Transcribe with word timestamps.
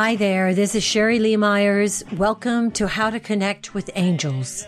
Hi 0.00 0.14
there, 0.14 0.54
this 0.54 0.76
is 0.76 0.84
Sherry 0.84 1.18
Lee 1.18 1.36
Myers. 1.36 2.04
Welcome 2.12 2.70
to 2.70 2.86
How 2.86 3.10
to 3.10 3.18
Connect 3.18 3.74
with 3.74 3.90
Angels. 3.96 4.64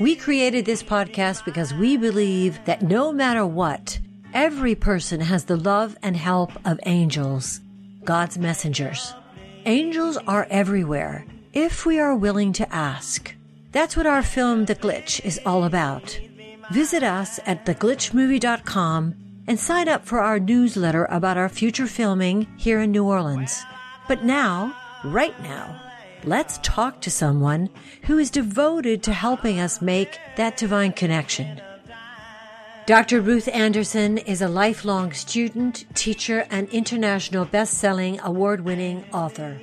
We 0.00 0.16
created 0.16 0.64
this 0.64 0.82
podcast 0.82 1.44
because 1.44 1.74
we 1.74 1.98
believe 1.98 2.58
that 2.64 2.80
no 2.80 3.12
matter 3.12 3.44
what, 3.44 4.00
every 4.32 4.74
person 4.74 5.20
has 5.20 5.44
the 5.44 5.58
love 5.58 5.98
and 6.02 6.16
help 6.16 6.52
of 6.64 6.80
angels, 6.86 7.60
God's 8.04 8.38
messengers. 8.38 9.12
Angels 9.66 10.16
are 10.26 10.46
everywhere 10.48 11.26
if 11.52 11.84
we 11.84 12.00
are 12.00 12.16
willing 12.16 12.54
to 12.54 12.74
ask. 12.74 13.34
That's 13.72 13.98
what 13.98 14.06
our 14.06 14.22
film 14.22 14.64
The 14.64 14.76
Glitch 14.76 15.22
is 15.26 15.38
all 15.44 15.64
about. 15.64 16.18
Visit 16.72 17.02
us 17.02 17.38
at 17.44 17.66
theglitchmovie.com 17.66 19.14
and 19.46 19.60
sign 19.60 19.88
up 19.90 20.06
for 20.06 20.20
our 20.20 20.40
newsletter 20.40 21.04
about 21.10 21.36
our 21.36 21.50
future 21.50 21.86
filming 21.86 22.46
here 22.56 22.80
in 22.80 22.92
New 22.92 23.04
Orleans. 23.04 23.62
But 24.10 24.24
now, 24.24 24.74
right 25.04 25.38
now, 25.42 25.80
let's 26.24 26.58
talk 26.62 27.00
to 27.00 27.10
someone 27.10 27.70
who 28.04 28.18
is 28.18 28.30
devoted 28.30 29.02
to 29.04 29.12
helping 29.12 29.58
us 29.58 29.80
make 29.80 30.18
that 30.36 30.56
divine 30.56 30.92
connection. 30.92 31.60
Dr. 32.86 33.20
Ruth 33.20 33.48
Anderson 33.48 34.18
is 34.18 34.42
a 34.42 34.48
lifelong 34.48 35.12
student, 35.12 35.84
teacher, 35.94 36.46
and 36.50 36.68
international 36.70 37.44
best-selling 37.44 38.18
award-winning 38.20 39.04
author. 39.12 39.60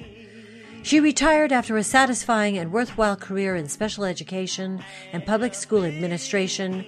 She 0.84 1.02
retired 1.02 1.52
after 1.52 1.76
a 1.76 1.84
satisfying 1.84 2.58
and 2.58 2.72
worthwhile 2.72 3.18
career 3.18 3.58
in 3.58 3.68
special 3.68 4.06
education 4.06 4.82
and 5.12 5.26
public 5.26 5.54
school 5.54 5.84
administration 5.84 6.86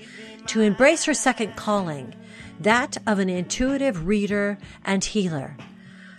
to 0.48 0.62
embrace 0.62 1.04
her 1.04 1.14
second 1.14 1.58
calling, 1.58 2.16
that 2.62 2.98
of 3.06 3.20
an 3.20 3.28
intuitive 3.28 4.08
reader 4.08 4.58
and 4.86 5.04
healer. 5.04 5.58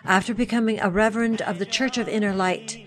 After 0.04 0.34
becoming 0.34 0.80
a 0.80 0.90
reverend 0.90 1.42
of 1.42 1.58
the 1.58 1.66
Church 1.66 1.98
of 1.98 2.08
Inner 2.08 2.34
Light, 2.34 2.86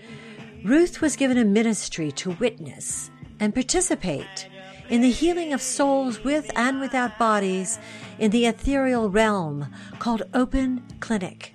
Ruth 0.64 1.00
was 1.00 1.16
given 1.16 1.38
a 1.38 1.44
ministry 1.44 2.10
to 2.12 2.32
witness 2.32 3.10
and 3.38 3.54
participate 3.54 4.48
in 4.88 5.00
the 5.00 5.10
healing 5.10 5.52
of 5.52 5.62
souls 5.62 6.22
with 6.24 6.50
and 6.56 6.80
without 6.80 7.18
bodies 7.18 7.78
in 8.18 8.30
the 8.30 8.46
ethereal 8.46 9.10
realm 9.10 9.72
called 9.98 10.22
Open 10.34 10.82
Clinic. 11.00 11.54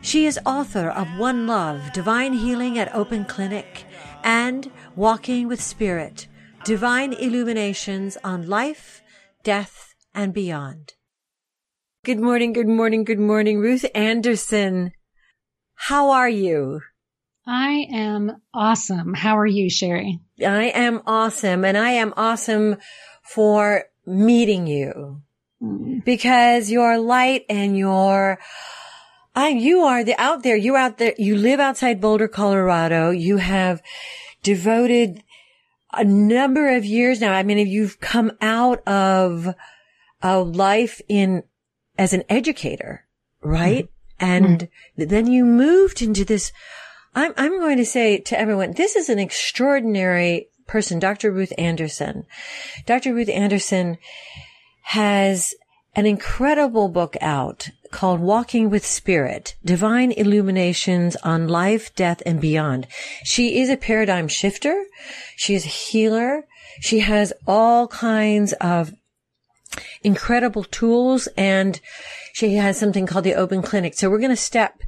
She 0.00 0.26
is 0.26 0.38
author 0.44 0.88
of 0.88 1.18
One 1.18 1.46
Love, 1.46 1.92
Divine 1.92 2.34
Healing 2.34 2.78
at 2.78 2.94
Open 2.94 3.24
Clinic, 3.24 3.84
and 4.22 4.70
Walking 4.96 5.48
with 5.48 5.62
Spirit, 5.62 6.26
Divine 6.64 7.12
Illuminations 7.14 8.16
on 8.22 8.46
Life, 8.46 9.02
Death, 9.42 9.94
and 10.14 10.32
Beyond. 10.32 10.94
Good 12.04 12.20
morning, 12.20 12.52
good 12.52 12.68
morning, 12.68 13.04
good 13.04 13.18
morning, 13.18 13.60
Ruth 13.60 13.86
Anderson. 13.94 14.92
How 15.74 16.10
are 16.10 16.28
you? 16.28 16.82
I 17.46 17.86
am 17.90 18.42
awesome. 18.52 19.14
How 19.14 19.38
are 19.38 19.46
you, 19.46 19.70
Sherry? 19.70 20.20
I 20.38 20.64
am 20.64 21.00
awesome 21.06 21.64
and 21.64 21.78
I 21.78 21.92
am 21.92 22.12
awesome 22.14 22.76
for 23.22 23.84
meeting 24.04 24.66
you 24.66 25.22
mm. 25.62 26.04
because 26.04 26.70
your 26.70 26.98
light 26.98 27.46
and 27.48 27.74
your 27.74 28.38
I, 29.34 29.48
you 29.48 29.80
are 29.80 30.04
the 30.04 30.20
out 30.20 30.42
there. 30.42 30.56
You 30.56 30.76
out 30.76 30.98
there. 30.98 31.14
You 31.16 31.38
live 31.38 31.58
outside 31.58 32.02
Boulder, 32.02 32.28
Colorado. 32.28 33.12
You 33.12 33.38
have 33.38 33.80
devoted 34.42 35.24
a 35.90 36.04
number 36.04 36.76
of 36.76 36.84
years 36.84 37.22
now. 37.22 37.32
I 37.32 37.44
mean, 37.44 37.56
if 37.56 37.68
you've 37.68 37.98
come 37.98 38.32
out 38.42 38.86
of 38.86 39.54
a 40.20 40.38
life 40.38 41.00
in 41.08 41.44
as 41.98 42.12
an 42.12 42.24
educator, 42.28 43.06
right? 43.42 43.84
Mm-hmm. 43.84 44.24
And 44.24 44.68
mm-hmm. 44.98 45.08
then 45.08 45.26
you 45.26 45.44
moved 45.44 46.02
into 46.02 46.24
this. 46.24 46.52
I'm, 47.14 47.32
I'm 47.36 47.58
going 47.58 47.76
to 47.78 47.86
say 47.86 48.18
to 48.18 48.38
everyone, 48.38 48.72
this 48.72 48.96
is 48.96 49.08
an 49.08 49.18
extraordinary 49.18 50.48
person, 50.66 50.98
Dr. 50.98 51.30
Ruth 51.30 51.52
Anderson. 51.58 52.24
Dr. 52.86 53.14
Ruth 53.14 53.28
Anderson 53.28 53.98
has 54.82 55.54
an 55.94 56.06
incredible 56.06 56.88
book 56.88 57.16
out 57.20 57.70
called 57.90 58.18
Walking 58.18 58.70
with 58.70 58.84
Spirit, 58.84 59.54
Divine 59.64 60.10
Illuminations 60.10 61.14
on 61.16 61.46
Life, 61.46 61.94
Death, 61.94 62.20
and 62.26 62.40
Beyond. 62.40 62.88
She 63.22 63.60
is 63.60 63.70
a 63.70 63.76
paradigm 63.76 64.26
shifter. 64.26 64.84
She 65.36 65.54
is 65.54 65.64
a 65.64 65.68
healer. 65.68 66.44
She 66.80 67.00
has 67.00 67.32
all 67.46 67.86
kinds 67.86 68.52
of 68.54 68.92
incredible 70.02 70.64
tools 70.64 71.28
and 71.36 71.80
she 72.32 72.54
has 72.54 72.78
something 72.78 73.06
called 73.06 73.24
the 73.24 73.34
open 73.34 73.62
clinic. 73.62 73.94
So 73.94 74.10
we're 74.10 74.18
going 74.18 74.30
to 74.30 74.36
step 74.36 74.82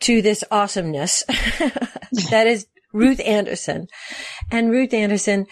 to 0.00 0.22
this 0.22 0.44
awesomeness 0.50 1.22
that 2.30 2.46
is 2.46 2.66
Ruth 2.92 3.20
Anderson. 3.20 3.88
And 4.50 4.70
Ruth 4.70 4.94
Anderson, 4.94 5.46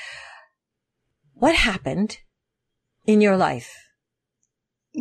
what 1.34 1.54
happened 1.54 2.18
in 3.06 3.20
your 3.20 3.36
life? 3.36 3.74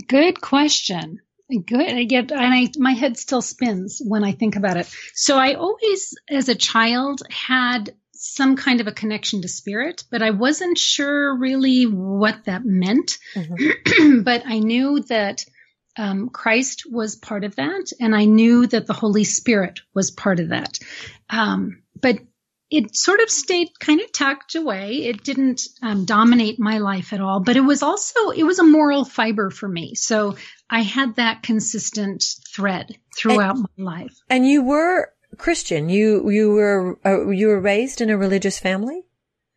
Good 0.08 0.42
question. 0.42 1.20
Good. 1.66 1.94
I 1.94 2.04
get, 2.06 2.32
and 2.32 2.54
I, 2.54 2.70
my 2.78 2.94
head 2.94 3.18
still 3.18 3.42
spins 3.42 4.02
when 4.04 4.24
I 4.24 4.32
think 4.32 4.56
about 4.56 4.78
it. 4.78 4.94
So 5.14 5.38
I 5.38 5.54
always, 5.54 6.16
as 6.30 6.50
a 6.50 6.56
child, 6.56 7.22
had 7.30 7.94
some 8.24 8.56
kind 8.56 8.80
of 8.80 8.88
a 8.88 8.92
connection 8.92 9.42
to 9.42 9.50
spirit, 9.50 10.06
but 10.10 10.24
I 10.24 10.30
wasn't 10.30 10.78
sure 10.78 11.38
really 11.38 11.84
what 11.84 12.46
that 12.46 12.64
meant. 12.64 13.18
Mm-hmm. 13.36 14.22
but 14.24 14.44
I 14.46 14.60
knew 14.60 15.02
that 15.02 15.46
um, 15.98 16.30
Christ 16.30 16.84
was 16.90 17.18
part 17.18 17.44
of 17.44 17.58
that, 17.58 17.92
and 18.00 18.16
I 18.16 18.26
knew 18.26 18.66
that 18.68 18.88
the 18.88 18.94
Holy 18.94 19.26
Spirit 19.26 19.82
was 19.94 20.10
part 20.10 20.40
of 20.40 20.50
that. 20.50 20.80
Um, 21.30 21.84
but 22.02 22.20
it 22.72 22.96
sort 22.96 23.20
of 23.20 23.30
stayed 23.30 23.78
kind 23.80 24.00
of 24.00 24.12
tucked 24.12 24.56
away. 24.56 25.04
It 25.04 25.24
didn't 25.24 25.62
um, 25.82 26.06
dominate 26.06 26.60
my 26.60 26.80
life 26.80 27.12
at 27.12 27.22
all, 27.22 27.42
but 27.42 27.58
it 27.58 27.62
was 27.62 27.84
also 27.84 28.30
it 28.30 28.44
was 28.44 28.58
a 28.58 28.64
moral 28.64 29.04
fiber 29.04 29.52
for 29.52 29.68
me. 29.68 29.96
So 29.96 30.38
I 30.70 30.82
had 30.82 31.18
that 31.18 31.44
consistent 31.44 32.24
thread 32.56 32.98
throughout 33.16 33.58
and, 33.58 33.68
my 33.78 33.84
life. 33.84 34.18
And 34.30 34.48
you 34.48 34.64
were 34.64 35.10
Christian. 35.38 35.90
You 35.90 36.30
you 36.30 36.52
were 36.52 37.00
uh, 37.06 37.30
you 37.30 37.48
were 37.48 37.60
raised 37.60 38.02
in 38.02 38.10
a 38.10 38.18
religious 38.18 38.60
family. 38.60 39.04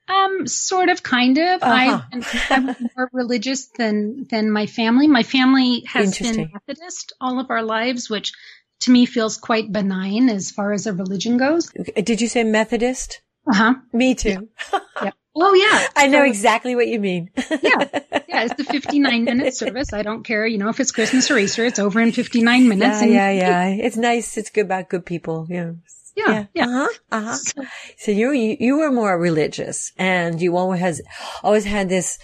Um, 0.09 0.47
sort 0.47 0.89
of, 0.89 1.03
kind 1.03 1.37
of. 1.37 1.63
Uh-huh. 1.63 2.03
I, 2.13 2.55
am 2.55 2.77
more 2.97 3.11
religious 3.13 3.67
than 3.67 4.27
than 4.31 4.51
my 4.51 4.67
family. 4.67 5.09
My 5.09 5.25
family 5.25 5.85
has 5.89 6.19
been 6.19 6.51
Methodist 6.53 7.13
all 7.21 7.41
of 7.41 7.51
our 7.51 7.63
lives, 7.63 8.09
which 8.09 8.33
to 8.81 8.91
me 8.91 9.07
feels 9.07 9.37
quite 9.37 9.73
benign 9.73 10.29
as 10.29 10.51
far 10.51 10.73
as 10.73 10.87
a 10.87 10.93
religion 10.93 11.39
goes. 11.39 11.73
Did 12.03 12.21
you 12.21 12.29
say 12.29 12.45
Methodist? 12.45 13.21
Uh 13.49 13.55
huh. 13.55 13.75
Me 13.93 14.15
too. 14.15 14.49
Yeah. 14.73 14.81
yeah. 15.03 15.11
Oh 15.35 15.55
yeah. 15.55 15.89
I 15.97 16.07
know 16.07 16.23
exactly 16.23 16.77
what 16.77 16.87
you 16.87 17.01
mean. 17.01 17.31
yeah. 17.63 18.01
Yeah. 18.37 18.45
It's 18.45 18.55
the 18.55 18.65
59 18.65 19.25
minute 19.25 19.55
service. 19.55 19.93
I 19.93 20.03
don't 20.03 20.23
care. 20.23 20.47
You 20.47 20.59
know, 20.59 20.69
if 20.69 20.81
it's 20.81 20.93
Christmas 20.93 21.31
or 21.31 21.39
Easter, 21.39 21.65
it's 21.65 21.79
over 21.79 22.01
in 22.01 22.13
59 22.13 22.69
minutes. 22.69 23.01
Yeah. 23.01 23.05
And, 23.05 23.13
yeah. 23.13 23.31
Yeah. 23.31 23.69
It's 23.69 23.97
nice. 23.97 24.37
It's 24.37 24.51
good 24.51 24.67
about 24.67 24.89
good 24.89 25.07
people. 25.07 25.47
Yeah. 25.49 25.73
Yeah. 26.17 26.47
yeah. 26.55 26.65
Uh-huh. 26.65 26.89
Uh-huh. 27.13 27.65
So 27.99 28.11
you, 28.11 28.33
you, 28.33 28.57
you 28.59 28.79
were 28.79 28.91
more 28.91 29.19
religious 29.19 29.93
and 29.99 30.41
you 30.41 30.57
always 30.57 30.81
has, 30.81 31.03
always 31.43 31.65
had 31.65 31.89
this 31.89 32.19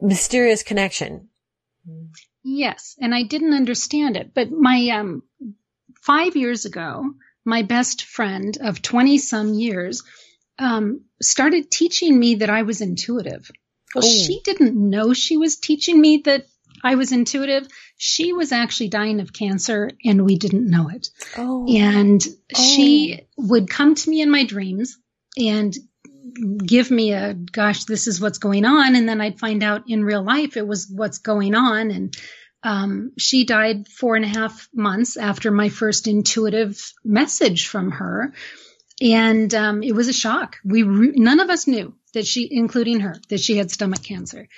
mysterious 0.00 0.62
connection. 0.62 1.28
Yes. 2.42 2.96
And 3.00 3.14
I 3.14 3.22
didn't 3.24 3.54
understand 3.54 4.16
it, 4.16 4.32
but 4.34 4.50
my, 4.50 4.88
um, 4.88 5.22
five 6.02 6.36
years 6.36 6.64
ago, 6.64 7.04
my 7.44 7.62
best 7.62 8.04
friend 8.04 8.56
of 8.60 8.80
20 8.80 9.18
some 9.18 9.54
years, 9.54 10.02
um, 10.58 11.04
started 11.20 11.70
teaching 11.70 12.18
me 12.18 12.36
that 12.36 12.50
I 12.50 12.62
was 12.62 12.80
intuitive. 12.80 13.50
Well, 13.94 14.04
oh. 14.04 14.08
she 14.08 14.40
didn't 14.44 14.74
know 14.74 15.12
she 15.12 15.36
was 15.36 15.56
teaching 15.56 16.00
me 16.00 16.18
that 16.24 16.46
I 16.82 16.96
was 16.96 17.12
intuitive. 17.12 17.66
She 17.96 18.32
was 18.32 18.52
actually 18.52 18.88
dying 18.88 19.20
of 19.20 19.32
cancer 19.32 19.90
and 20.04 20.24
we 20.24 20.36
didn't 20.36 20.68
know 20.68 20.88
it. 20.88 21.08
Oh. 21.36 21.66
And 21.68 22.22
oh. 22.54 22.62
she 22.62 23.26
would 23.36 23.70
come 23.70 23.94
to 23.94 24.10
me 24.10 24.20
in 24.20 24.30
my 24.30 24.44
dreams 24.44 24.98
and 25.38 25.74
give 26.64 26.90
me 26.90 27.12
a, 27.12 27.34
gosh, 27.34 27.84
this 27.84 28.06
is 28.06 28.20
what's 28.20 28.38
going 28.38 28.64
on. 28.64 28.96
And 28.96 29.08
then 29.08 29.20
I'd 29.20 29.38
find 29.38 29.62
out 29.62 29.84
in 29.88 30.04
real 30.04 30.22
life 30.22 30.56
it 30.56 30.66
was 30.66 30.88
what's 30.90 31.18
going 31.18 31.54
on. 31.54 31.90
And, 31.90 32.16
um, 32.62 33.12
she 33.18 33.44
died 33.44 33.88
four 33.88 34.16
and 34.16 34.24
a 34.24 34.28
half 34.28 34.68
months 34.72 35.18
after 35.18 35.50
my 35.50 35.68
first 35.68 36.06
intuitive 36.06 36.92
message 37.04 37.68
from 37.68 37.90
her 37.90 38.32
and 39.00 39.52
um, 39.54 39.82
it 39.82 39.92
was 39.92 40.08
a 40.08 40.12
shock. 40.12 40.56
We 40.64 40.82
re- 40.82 41.12
none 41.14 41.40
of 41.40 41.50
us 41.50 41.66
knew 41.66 41.94
that 42.14 42.26
she, 42.26 42.48
including 42.50 43.00
her, 43.00 43.16
that 43.28 43.40
she 43.40 43.56
had 43.56 43.70
stomach 43.70 44.02
cancer. 44.02 44.48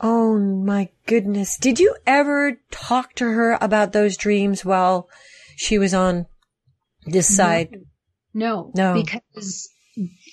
Oh 0.00 0.38
my 0.38 0.90
goodness! 1.06 1.56
Did 1.56 1.80
you 1.80 1.96
ever 2.06 2.60
talk 2.70 3.14
to 3.14 3.24
her 3.24 3.58
about 3.60 3.92
those 3.92 4.16
dreams 4.16 4.64
while 4.64 5.08
she 5.56 5.78
was 5.78 5.92
on 5.92 6.26
this 7.04 7.34
side? 7.34 7.70
No, 8.32 8.70
no, 8.74 8.94
no. 8.94 9.02
because 9.02 9.68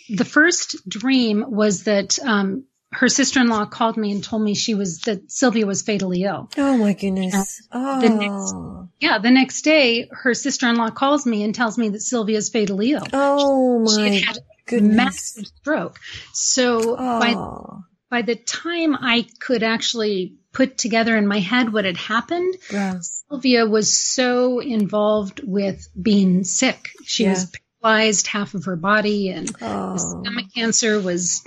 the 0.10 0.26
first 0.26 0.88
dream 0.88 1.44
was 1.48 1.86
that 1.86 2.20
um, 2.20 2.66
her 2.92 3.10
sister-in-law 3.10 3.66
called 3.66 3.98
me 3.98 4.12
and 4.12 4.24
told 4.24 4.42
me 4.42 4.54
she 4.54 4.76
was 4.76 5.00
that 5.02 5.32
Sylvia 5.32 5.66
was 5.66 5.82
fatally 5.82 6.24
ill. 6.24 6.50
Oh 6.58 6.78
my 6.78 6.94
goodness. 6.94 7.68
Oh. 7.72 8.02
The 8.02 8.10
next, 8.10 8.56
yeah, 9.00 9.18
the 9.18 9.32
next 9.32 9.64
day 9.64 10.08
her 10.12 10.34
sister-in-law 10.34 10.92
calls 10.92 11.26
me 11.26 11.44
and 11.44 11.54
tells 11.54 11.78
me 11.78 11.90
that 11.90 12.02
Sylvia's 12.02 12.50
fatally 12.50 12.92
ill. 12.92 13.06
Oh 13.14 13.80
my 13.80 13.96
she 13.96 14.22
had 14.22 14.36
had 14.36 14.38
goodness. 14.68 14.96
massive 14.96 15.46
stroke. 15.48 16.00
So 16.34 16.96
by 16.96 17.34
Oh. 17.36 17.84
by 18.10 18.22
the 18.22 18.36
time 18.36 18.96
I 18.96 19.26
could 19.40 19.64
actually 19.64 20.36
put 20.54 20.78
together 20.78 21.18
in 21.18 21.28
my 21.28 21.40
head 21.40 21.74
what 21.74 21.86
had 21.86 21.98
happened. 21.98 22.56
Sylvia 23.02 23.66
was 23.66 23.92
so 23.96 24.60
involved 24.60 25.42
with 25.44 25.88
being 26.02 26.44
sick. 26.44 26.90
She 27.04 27.24
Yeah. 27.24 27.32
was 27.32 27.52
paralyzed 27.82 28.28
half 28.28 28.54
of 28.54 28.66
her 28.66 28.76
body 28.78 29.30
and 29.30 29.48
the 29.50 29.56
Oh. 29.62 29.98
stomach 29.98 30.46
cancer 30.56 31.00
was 31.02 31.42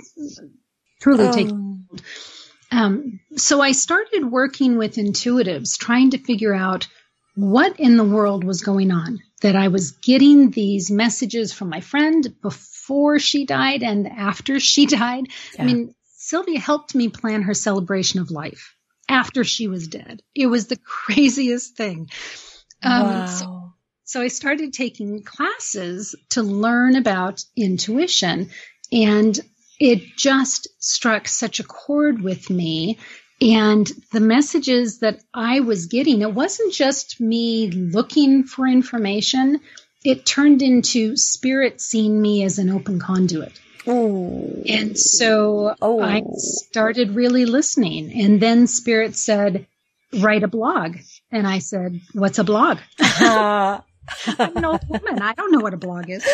truly 1.01 1.31
taking 1.31 1.85
Oh. 1.91 1.97
um, 2.71 3.19
so 3.35 3.61
I 3.61 3.71
started 3.71 4.25
working 4.29 4.77
with 4.77 4.95
intuitives, 4.95 5.77
trying 5.77 6.11
to 6.11 6.17
figure 6.19 6.53
out 6.53 6.87
what 7.35 7.79
in 7.79 7.97
the 7.97 8.03
world 8.03 8.43
was 8.43 8.61
going 8.61 8.91
on. 8.91 9.19
That 9.41 9.55
I 9.55 9.69
was 9.69 9.91
getting 9.91 10.51
these 10.51 10.91
messages 10.91 11.53
from 11.53 11.69
my 11.69 11.79
friend 11.79 12.27
before 12.41 12.59
she 13.19 13.45
died 13.45 13.83
and 13.83 14.07
after 14.07 14.59
she 14.59 14.85
died. 15.01 15.27
Yeah. 15.55 15.61
I 15.61 15.65
mean, 15.65 15.95
Sylvia 16.15 16.59
helped 16.59 16.95
me 16.95 17.09
plan 17.09 17.43
her 17.43 17.53
celebration 17.53 18.19
of 18.19 18.31
life 18.31 18.75
after 19.07 19.43
she 19.43 19.67
was 19.67 19.87
dead. 19.87 20.21
It 20.35 20.47
was 20.47 20.67
the 20.67 20.77
craziest 20.83 21.75
thing. 21.75 22.09
Um, 22.81 23.03
wow. 23.03 23.25
so 23.25 23.73
so 24.09 24.21
I 24.21 24.29
started 24.29 24.73
taking 24.73 25.21
classes 25.21 26.15
to 26.29 26.41
learn 26.41 26.95
about 26.95 27.43
intuition 27.55 28.49
and 28.91 29.39
it 29.79 30.17
just 30.17 30.67
struck 30.79 31.27
such 31.27 31.59
a 31.59 31.63
chord 31.63 32.21
with 32.21 32.49
me. 32.49 32.97
And 33.39 33.89
the 34.11 34.19
messages 34.19 34.99
that 35.01 35.21
I 35.31 35.59
was 35.59 35.85
getting, 35.85 36.23
it 36.23 36.33
wasn't 36.33 36.73
just 36.73 37.21
me 37.21 37.69
looking 37.69 38.45
for 38.45 38.65
information. 38.65 39.61
It 40.03 40.25
turned 40.25 40.61
into 40.61 41.15
spirit 41.17 41.81
seeing 41.81 42.21
me 42.21 42.43
as 42.43 42.57
an 42.59 42.69
open 42.69 42.99
conduit. 42.99 43.59
Oh. 43.87 44.61
And 44.67 44.97
so 44.97 45.75
Oh. 45.81 46.01
I 46.01 46.23
started 46.37 47.15
really 47.15 47.45
listening. 47.45 48.11
And 48.13 48.41
then 48.41 48.67
spirit 48.67 49.15
said, 49.15 49.67
write 50.19 50.43
a 50.43 50.47
blog. 50.47 50.97
And 51.31 51.47
I 51.47 51.59
said, 51.59 51.99
what's 52.13 52.39
a 52.39 52.43
blog? 52.43 52.79
Ah. 52.99 53.83
I'm 54.39 54.57
an 54.57 54.65
old 54.65 54.87
woman. 54.89 55.21
I 55.21 55.33
don't 55.33 55.51
know 55.51 55.59
what 55.59 55.73
a 55.73 55.77
blog 55.77 56.09
is. 56.09 56.25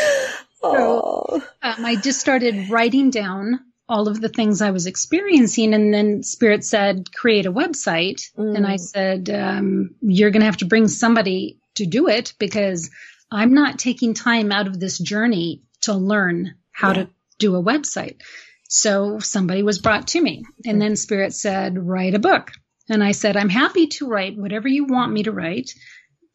oh. 0.63 1.41
Um, 1.61 1.85
I 1.85 1.95
just 1.95 2.19
started 2.19 2.69
writing 2.69 3.09
down 3.09 3.59
all 3.87 4.07
of 4.07 4.19
the 4.21 4.29
things 4.29 4.61
I 4.61 4.71
was 4.71 4.87
experiencing. 4.87 5.73
And 5.73 5.93
then 5.93 6.23
Spirit 6.23 6.63
said, 6.63 7.11
create 7.13 7.45
a 7.45 7.51
website. 7.51 8.31
Mm. 8.37 8.55
And 8.57 8.67
I 8.67 8.77
said, 8.77 9.29
um, 9.29 9.91
you're 10.01 10.31
going 10.31 10.39
to 10.41 10.45
have 10.47 10.57
to 10.57 10.65
bring 10.65 10.87
somebody 10.87 11.57
to 11.75 11.85
do 11.85 12.07
it 12.07 12.33
because 12.39 12.89
I'm 13.31 13.53
not 13.53 13.79
taking 13.79 14.13
time 14.13 14.51
out 14.51 14.67
of 14.67 14.79
this 14.79 14.97
journey 14.97 15.63
to 15.81 15.93
learn 15.93 16.55
how 16.71 16.89
Yeah. 16.89 17.03
to 17.03 17.09
do 17.39 17.55
a 17.55 17.63
website. 17.63 18.21
So 18.67 19.19
somebody 19.19 19.63
was 19.63 19.79
brought 19.79 20.07
to 20.09 20.21
me. 20.21 20.43
And 20.65 20.81
then 20.81 20.95
Spirit 20.95 21.33
said, 21.33 21.77
write 21.77 22.13
a 22.15 22.19
book. 22.19 22.51
And 22.89 23.03
I 23.03 23.11
said, 23.11 23.35
I'm 23.37 23.49
happy 23.49 23.87
to 23.87 24.07
write 24.07 24.37
whatever 24.37 24.67
you 24.67 24.85
want 24.85 25.11
me 25.11 25.23
to 25.23 25.31
write, 25.31 25.71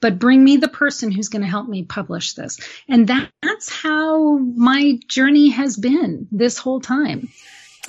but 0.00 0.18
bring 0.18 0.42
me 0.42 0.56
the 0.56 0.68
person 0.68 1.12
who's 1.12 1.28
going 1.28 1.42
to 1.42 1.48
help 1.48 1.68
me 1.68 1.84
publish 1.84 2.34
this. 2.34 2.58
And 2.88 3.06
that, 3.08 3.30
that's 3.42 3.68
how 3.68 4.38
my 4.38 4.98
journey 5.08 5.50
has 5.50 5.76
been 5.76 6.26
this 6.32 6.58
whole 6.58 6.80
time. 6.80 7.28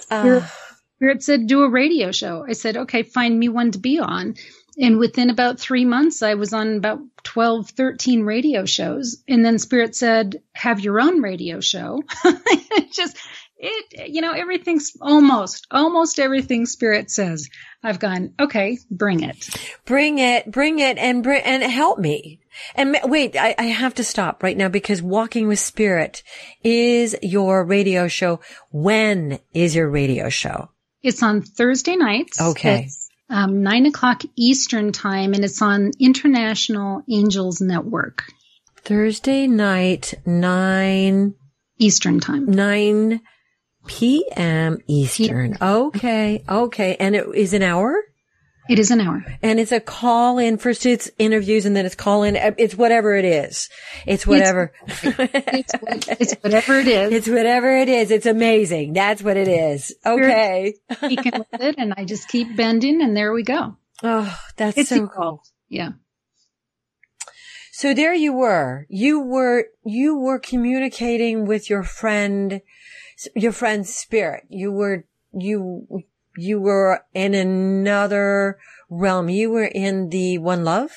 Ah. 0.10 0.52
Spirit 0.98 1.24
said, 1.24 1.48
do 1.48 1.64
a 1.64 1.70
radio 1.70 2.12
show. 2.12 2.46
I 2.48 2.54
said, 2.54 2.78
okay, 2.78 3.02
find 3.02 3.38
me 3.40 3.50
one 3.50 3.72
to 3.72 3.80
be 3.80 4.00
on. 4.00 4.36
And 4.80 4.98
within 4.98 5.30
about 5.30 5.60
three 5.60 5.86
months, 5.86 6.22
I 6.22 6.36
was 6.36 6.54
on 6.54 6.78
about 6.78 7.00
12, 7.24 7.72
13 7.72 8.24
radio 8.24 8.66
shows. 8.66 9.24
And 9.28 9.44
then 9.44 9.60
Spirit 9.60 9.96
said, 9.96 10.42
have 10.54 10.80
your 10.80 11.00
own 11.00 11.22
radio 11.22 11.60
show. 11.60 12.04
just, 12.92 13.18
it, 13.58 14.10
you 14.10 14.22
know, 14.22 14.32
everything's 14.32 14.94
almost, 15.02 15.68
almost 15.72 16.20
everything 16.20 16.66
Spirit 16.66 17.12
says. 17.12 17.50
I've 17.84 18.00
gone, 18.00 18.34
okay, 18.40 18.78
bring 18.90 19.24
it. 19.24 19.50
Bring 19.86 20.20
it, 20.20 20.50
bring 20.50 20.80
it, 20.80 20.98
and 20.98 21.22
bring 21.22 21.44
and 21.44 21.64
help 21.64 22.00
me. 22.00 22.40
And 22.76 22.98
wait, 23.04 23.36
I, 23.36 23.56
I 23.58 23.64
have 23.66 23.96
to 23.96 24.04
stop 24.04 24.42
right 24.42 24.58
now 24.58 24.70
because 24.70 25.02
Walking 25.02 25.48
with 25.48 25.60
Spirit 25.60 26.24
is 26.64 27.16
your 27.22 27.64
radio 27.64 28.08
show. 28.08 28.40
When 28.72 29.40
is 29.54 29.76
your 29.76 29.90
radio 29.90 30.30
show? 30.30 30.70
It's 31.04 31.24
on 31.24 31.42
Thursday 31.42 31.96
nights. 31.96 32.40
Okay. 32.40 32.84
It's, 32.86 33.11
um, 33.32 33.64
nine 33.64 33.86
o'clock 33.86 34.22
Eastern 34.36 34.92
time 34.92 35.34
and 35.34 35.44
it's 35.44 35.62
on 35.62 35.92
International 36.00 37.02
Angels 37.10 37.62
Network, 37.62 38.26
Thursday 38.84 39.48
night, 39.48 40.14
nine 40.26 41.34
Eastern 41.80 42.20
time. 42.20 42.46
nine 42.46 43.22
p.m. 43.88 44.78
Eastern. 44.88 45.58
Okay, 45.60 46.44
okay, 46.48 46.96
and 47.00 47.16
it 47.16 47.26
is 47.34 47.54
an 47.54 47.64
hour. 47.64 47.96
It 48.70 48.80
is 48.80 48.92
an 48.92 49.02
hour. 49.02 49.26
And 49.42 49.60
it's 49.60 49.72
a 49.72 49.80
call 49.80 50.38
in. 50.38 50.58
First 50.58 50.86
it's 50.86 51.10
interviews 51.18 51.66
and 51.66 51.76
then 51.76 51.86
it's 51.86 51.96
call 51.96 52.24
in. 52.24 52.36
It's 52.36 52.76
whatever 52.76 53.16
it 53.16 53.26
is. 53.26 53.70
It's 54.06 54.26
whatever. 54.28 54.72
It's, 54.88 55.04
it's 55.04 56.34
whatever 56.42 56.80
it 56.80 56.88
is. 56.88 57.12
It's 57.12 57.28
whatever 57.28 57.76
it 57.76 57.90
is. 57.90 58.12
It's 58.12 58.26
amazing. 58.26 58.94
That's 58.94 59.22
what 59.22 59.36
it 59.36 59.48
is. 59.48 59.96
Okay. 60.06 60.76
Speaking 60.94 61.34
with 61.38 61.62
it 61.62 61.76
and 61.78 61.94
I 61.98 62.06
just 62.06 62.28
keep 62.28 62.56
bending 62.56 63.02
and 63.02 63.18
there 63.18 63.34
we 63.34 63.44
go. 63.44 63.78
Oh, 64.04 64.40
that's 64.58 64.78
It's 64.78 64.90
so 64.90 65.08
cool. 65.08 65.44
Yeah. 65.68 65.92
So 67.72 67.94
there 67.96 68.14
you 68.14 68.34
were. 68.34 68.86
You 68.90 69.20
were, 69.20 69.66
you 69.84 70.16
were 70.16 70.38
communicating 70.38 71.46
with 71.46 71.70
your 71.70 71.84
friend, 71.84 72.62
your 73.36 73.52
friend's 73.52 73.94
spirit. 73.94 74.44
You 74.50 74.72
were, 74.72 75.06
you, 75.34 75.88
you 76.42 76.60
were 76.60 77.04
in 77.14 77.34
another 77.34 78.60
realm. 78.90 79.30
You 79.30 79.52
were 79.52 79.66
in 79.66 80.10
the 80.10 80.38
one 80.38 80.64
love. 80.64 80.92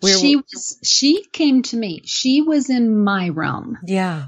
Where- 0.00 0.12
she 0.18 0.36
was, 0.36 0.78
she 0.82 1.24
came 1.32 1.62
to 1.62 1.76
me. 1.76 2.02
She 2.04 2.42
was 2.42 2.68
in 2.70 3.02
my 3.02 3.28
realm. 3.28 3.78
Yeah. 3.86 4.26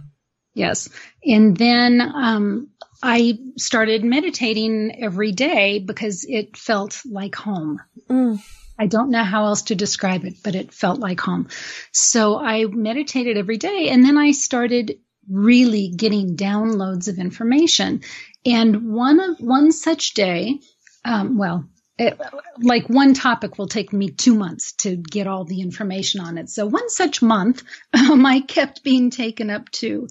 Yes. 0.54 0.88
And 1.24 1.56
then, 1.56 2.00
um, 2.00 2.68
I 3.02 3.38
started 3.58 4.02
meditating 4.02 5.02
every 5.02 5.32
day 5.32 5.78
because 5.78 6.24
it 6.24 6.56
felt 6.56 7.02
like 7.04 7.34
home. 7.34 7.80
Mm. 8.08 8.40
I 8.78 8.86
don't 8.86 9.10
know 9.10 9.22
how 9.22 9.44
else 9.46 9.62
to 9.62 9.74
describe 9.74 10.24
it, 10.24 10.36
but 10.42 10.54
it 10.54 10.72
felt 10.72 11.00
like 11.00 11.20
home. 11.20 11.48
So 11.92 12.38
I 12.38 12.64
meditated 12.64 13.36
every 13.36 13.58
day 13.58 13.88
and 13.90 14.04
then 14.04 14.16
I 14.16 14.32
started 14.32 14.98
really 15.30 15.92
getting 15.96 16.36
downloads 16.36 17.08
of 17.08 17.18
information. 17.18 18.02
And 18.44 18.92
one 18.92 19.20
of, 19.20 19.40
one 19.40 19.72
such 19.72 20.14
day, 20.14 20.60
um, 21.04 21.38
well, 21.38 21.64
it, 21.96 22.18
like 22.58 22.88
one 22.88 23.14
topic 23.14 23.56
will 23.56 23.68
take 23.68 23.92
me 23.92 24.10
two 24.10 24.34
months 24.34 24.72
to 24.78 24.96
get 24.96 25.26
all 25.26 25.44
the 25.44 25.60
information 25.60 26.20
on 26.20 26.38
it. 26.38 26.48
So 26.50 26.66
one 26.66 26.88
such 26.88 27.22
month, 27.22 27.62
um, 27.92 28.24
I 28.26 28.40
kept 28.40 28.82
being 28.82 29.10
taken 29.10 29.50
up 29.50 29.70
to, 29.72 30.08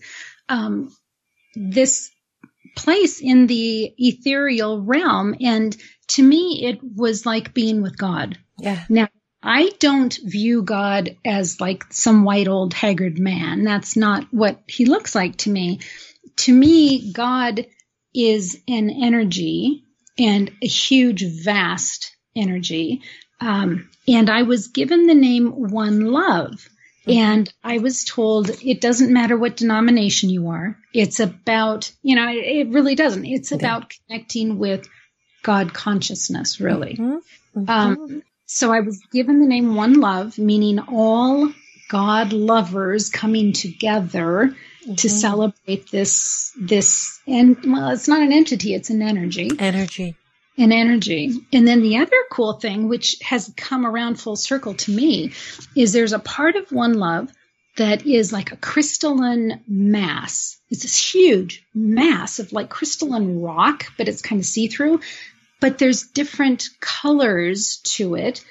um, 0.49 0.95
this 1.55 2.09
place 2.75 3.21
in 3.21 3.47
the 3.47 3.93
ethereal 3.97 4.81
realm. 4.81 5.35
And 5.39 5.75
to 6.09 6.23
me, 6.23 6.65
it 6.65 6.79
was 6.81 7.25
like 7.25 7.53
being 7.53 7.81
with 7.81 7.97
God. 7.97 8.37
Yeah. 8.59 8.83
Now, 8.89 9.07
I 9.43 9.71
don't 9.79 10.17
view 10.23 10.61
God 10.63 11.17
as 11.25 11.59
like 11.59 11.83
some 11.91 12.23
white 12.23 12.47
old 12.47 12.73
haggard 12.73 13.19
man. 13.19 13.63
That's 13.63 13.97
not 13.97 14.25
what 14.31 14.61
he 14.67 14.85
looks 14.85 15.13
like 15.13 15.37
to 15.39 15.49
me. 15.49 15.81
To 16.37 16.53
me, 16.53 17.11
God 17.11 17.67
is 18.15 18.57
an 18.67 18.89
energy 18.89 19.83
and 20.17 20.51
a 20.61 20.67
huge, 20.67 21.25
vast 21.25 22.15
energy. 22.35 23.01
Um, 23.41 23.89
and 24.07 24.29
I 24.29 24.43
was 24.43 24.69
given 24.69 25.07
the 25.07 25.13
name 25.13 25.47
One 25.51 26.05
Love. 26.05 26.69
And 27.05 27.53
I 27.61 27.79
was 27.79 28.05
told 28.05 28.49
it 28.49 28.79
doesn't 28.79 29.11
matter 29.11 29.35
what 29.35 29.57
denomination 29.57 30.29
you 30.29 30.47
are. 30.47 30.77
It's 30.93 31.19
about, 31.19 31.91
you 32.01 32.15
know, 32.15 32.29
it, 32.29 32.69
really 32.69 32.95
doesn't. 32.95 33.25
It's 33.25 33.51
about 33.51 33.93
connecting 34.07 34.57
with 34.57 34.87
God 35.41 35.73
consciousness, 35.73 36.61
really. 36.61 36.95
Mhm. 36.95 37.19
Mhm. 37.57 37.69
Um, 37.69 38.23
so 38.45 38.71
I 38.71 38.81
was 38.81 39.01
given 39.11 39.39
the 39.39 39.47
name 39.47 39.75
One 39.75 39.99
Love, 39.99 40.37
meaning 40.37 40.79
all 40.79 41.51
God 41.89 42.33
lovers 42.33 43.09
coming 43.09 43.53
together 43.53 44.55
to 44.97 45.07
Mhm. 45.07 45.09
celebrate 45.09 45.89
this, 45.91 46.51
this, 46.59 47.19
and 47.27 47.55
well, 47.65 47.89
it's 47.89 48.07
not 48.07 48.21
an 48.21 48.33
entity, 48.33 48.73
it's 48.73 48.89
an 48.89 49.01
energy, 49.01 49.49
Energy. 49.59 50.15
an 50.57 50.71
energy. 50.71 51.33
And 51.53 51.67
then 51.67 51.81
the 51.81 51.97
other 51.97 52.17
cool 52.31 52.53
thing, 52.53 52.89
which 52.89 53.15
has 53.21 53.51
come 53.55 53.85
around 53.85 54.19
full 54.19 54.35
circle 54.35 54.73
to 54.75 54.91
me, 54.91 55.31
is 55.75 55.93
there's 55.93 56.13
a 56.13 56.19
part 56.19 56.55
of 56.55 56.71
One 56.71 56.93
Love 56.95 57.31
that 57.77 58.05
is 58.05 58.31
like 58.31 58.51
a 58.51 58.57
crystalline 58.57 59.61
mass. 59.67 60.57
It's 60.69 60.83
this 60.83 61.13
huge 61.13 61.65
mass 61.73 62.39
of 62.39 62.53
like 62.53 62.69
crystalline 62.69 63.39
rock, 63.41 63.85
but 63.97 64.07
it's 64.07 64.21
kind 64.21 64.39
of 64.39 64.45
see 64.45 64.67
through. 64.67 64.99
But 65.63 65.77
there's 65.77 66.03
different 66.03 66.67
colors 66.81 67.77
to 67.95 68.15
it. 68.15 68.43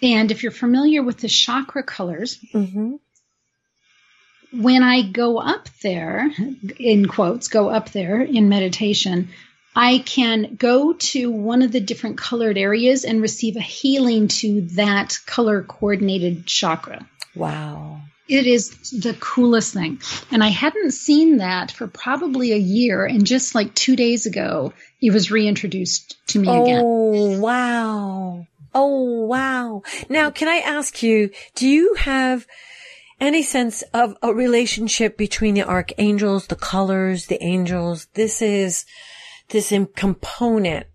And 0.00 0.30
if 0.30 0.42
you're 0.42 0.50
familiar 0.50 1.02
with 1.02 1.18
the 1.18 1.28
chakra 1.28 1.82
colors, 1.82 2.38
mm-hmm. 2.54 2.94
when 4.50 4.82
I 4.82 5.02
go 5.02 5.36
up 5.36 5.68
there, 5.82 6.30
in 6.78 7.06
quotes, 7.06 7.48
go 7.48 7.68
up 7.68 7.90
there 7.90 8.22
in 8.22 8.48
meditation, 8.48 9.28
I 9.76 9.98
can 9.98 10.54
go 10.54 10.94
to 10.94 11.30
one 11.30 11.60
of 11.60 11.70
the 11.70 11.80
different 11.80 12.16
colored 12.16 12.56
areas 12.56 13.04
and 13.04 13.20
receive 13.20 13.56
a 13.56 13.60
healing 13.60 14.28
to 14.28 14.62
that 14.76 15.18
color 15.26 15.64
coordinated 15.64 16.46
chakra. 16.46 17.06
Wow. 17.34 18.00
It 18.28 18.46
is 18.46 18.70
the 18.90 19.14
coolest 19.20 19.74
thing. 19.74 20.00
And 20.30 20.42
I 20.42 20.48
hadn't 20.48 20.92
seen 20.92 21.38
that 21.38 21.70
for 21.70 21.86
probably 21.86 22.52
a 22.52 22.58
year. 22.58 23.04
And 23.04 23.26
just 23.26 23.54
like 23.54 23.74
two 23.74 23.96
days 23.96 24.26
ago, 24.26 24.72
it 25.00 25.12
was 25.12 25.30
reintroduced 25.30 26.16
to 26.28 26.38
me 26.38 26.48
oh, 26.48 26.62
again. 26.62 26.82
Oh, 26.84 27.40
wow. 27.40 28.46
Oh, 28.74 29.24
wow. 29.26 29.82
Now, 30.08 30.30
can 30.30 30.48
I 30.48 30.56
ask 30.56 31.02
you, 31.02 31.30
do 31.54 31.68
you 31.68 31.94
have 31.98 32.46
any 33.20 33.42
sense 33.42 33.82
of 33.92 34.16
a 34.22 34.32
relationship 34.32 35.16
between 35.18 35.54
the 35.54 35.68
archangels, 35.68 36.46
the 36.46 36.56
colors, 36.56 37.26
the 37.26 37.42
angels? 37.44 38.06
This 38.14 38.40
is 38.40 38.86
this 39.50 39.72
component 39.94 40.86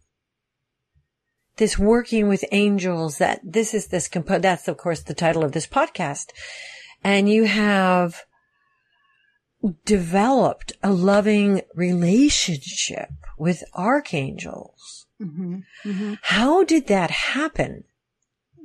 this 1.57 1.77
working 1.77 2.29
with 2.29 2.43
angels 2.51 3.17
that 3.17 3.41
this 3.43 3.73
is 3.73 3.87
this 3.87 4.07
compo 4.07 4.39
that's 4.39 4.67
of 4.67 4.77
course 4.77 5.01
the 5.01 5.13
title 5.13 5.43
of 5.43 5.51
this 5.51 5.67
podcast 5.67 6.27
and 7.03 7.29
you 7.29 7.45
have 7.45 8.23
developed 9.85 10.73
a 10.81 10.91
loving 10.91 11.61
relationship 11.75 13.09
with 13.37 13.63
archangels. 13.73 15.05
Mm-hmm. 15.21 15.59
Mm-hmm. 15.85 16.13
How 16.21 16.63
did 16.63 16.87
that 16.87 17.11
happen? 17.11 17.83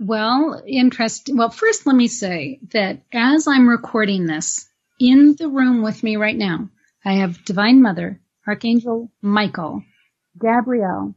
Well, 0.00 0.62
interesting. 0.66 1.36
Well, 1.36 1.50
first, 1.50 1.86
let 1.86 1.96
me 1.96 2.08
say 2.08 2.60
that 2.72 3.00
as 3.12 3.46
I'm 3.46 3.68
recording 3.68 4.26
this 4.26 4.68
in 5.00 5.36
the 5.38 5.48
room 5.48 5.82
with 5.82 6.02
me 6.02 6.16
right 6.16 6.36
now, 6.36 6.68
I 7.04 7.14
have 7.14 7.44
Divine 7.44 7.82
Mother, 7.82 8.20
Archangel 8.46 9.10
Michael, 9.22 9.82
Gabrielle, 10.38 11.14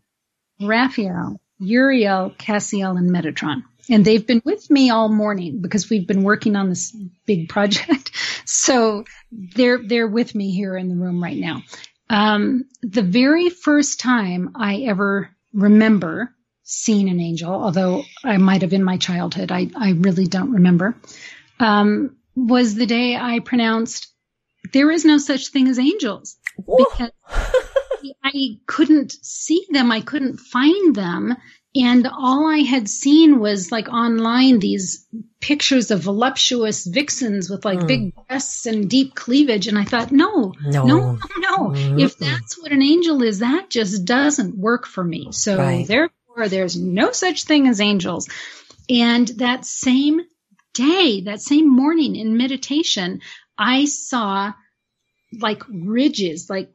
Raphael, 0.61 1.39
Uriel, 1.59 2.31
Cassiel, 2.37 2.97
and 2.97 3.09
Metatron. 3.09 3.63
And 3.89 4.03
they've 4.03 4.25
been 4.25 4.41
with 4.43 4.69
me 4.69 4.89
all 4.89 5.09
morning 5.09 5.61
because 5.61 5.89
we've 5.89 6.07
been 6.07 6.23
working 6.23 6.55
on 6.55 6.69
this 6.69 6.95
big 7.25 7.49
project. 7.49 8.11
So 8.49 9.03
they're, 9.29 9.77
they're 9.77 10.07
with 10.07 10.33
me 10.33 10.51
here 10.51 10.77
in 10.77 10.87
the 10.87 10.95
room 10.95 11.21
right 11.21 11.35
now. 11.35 11.63
Um, 12.09 12.63
the 12.81 13.01
very 13.01 13.49
first 13.49 13.99
time 13.99 14.51
I 14.55 14.83
ever 14.83 15.29
remember 15.53 16.33
seeing 16.63 17.09
an 17.09 17.19
angel, 17.19 17.51
although 17.51 18.03
I 18.23 18.37
might 18.37 18.61
have 18.61 18.71
in 18.71 18.85
my 18.85 18.95
childhood, 18.95 19.51
I, 19.51 19.69
I 19.75 19.91
really 19.91 20.27
don't 20.27 20.53
remember, 20.53 20.95
um, 21.59 22.15
was 22.37 22.75
the 22.75 22.85
day 22.85 23.17
I 23.17 23.39
pronounced, 23.39 24.07
there 24.71 24.91
is 24.91 25.03
no 25.03 25.17
such 25.17 25.49
thing 25.49 25.67
as 25.67 25.77
angels. 25.77 26.37
Because 26.57 27.11
I 28.23 28.59
couldn't 28.65 29.11
see 29.21 29.65
them. 29.69 29.91
I 29.91 30.01
couldn't 30.01 30.37
find 30.37 30.95
them. 30.95 31.35
And 31.75 32.07
all 32.07 32.47
I 32.47 32.59
had 32.59 32.89
seen 32.89 33.39
was 33.39 33.71
like 33.71 33.87
online 33.87 34.59
these 34.59 35.05
pictures 35.39 35.91
of 35.91 36.01
voluptuous 36.01 36.85
vixens 36.85 37.49
with 37.49 37.65
like 37.65 37.79
mm. 37.79 37.87
big 37.87 38.15
breasts 38.15 38.65
and 38.65 38.89
deep 38.89 39.13
cleavage. 39.13 39.67
And 39.67 39.77
I 39.77 39.83
thought, 39.83 40.11
no, 40.11 40.53
no, 40.63 40.85
no, 40.85 41.19
no. 41.37 41.57
Mm-hmm. 41.69 41.99
If 41.99 42.17
that's 42.17 42.59
what 42.59 42.71
an 42.71 42.81
angel 42.81 43.21
is, 43.21 43.39
that 43.39 43.69
just 43.69 44.05
doesn't 44.05 44.57
work 44.57 44.87
for 44.87 45.03
me. 45.03 45.31
So 45.31 45.57
right. 45.57 45.87
therefore, 45.87 46.47
there's 46.47 46.75
no 46.75 47.11
such 47.11 47.43
thing 47.43 47.67
as 47.67 47.79
angels. 47.79 48.27
And 48.89 49.27
that 49.37 49.65
same 49.65 50.21
day, 50.73 51.21
that 51.25 51.41
same 51.41 51.69
morning 51.69 52.15
in 52.15 52.37
meditation, 52.37 53.21
I 53.57 53.85
saw 53.85 54.53
like 55.33 55.63
ridges, 55.69 56.49
like 56.49 56.71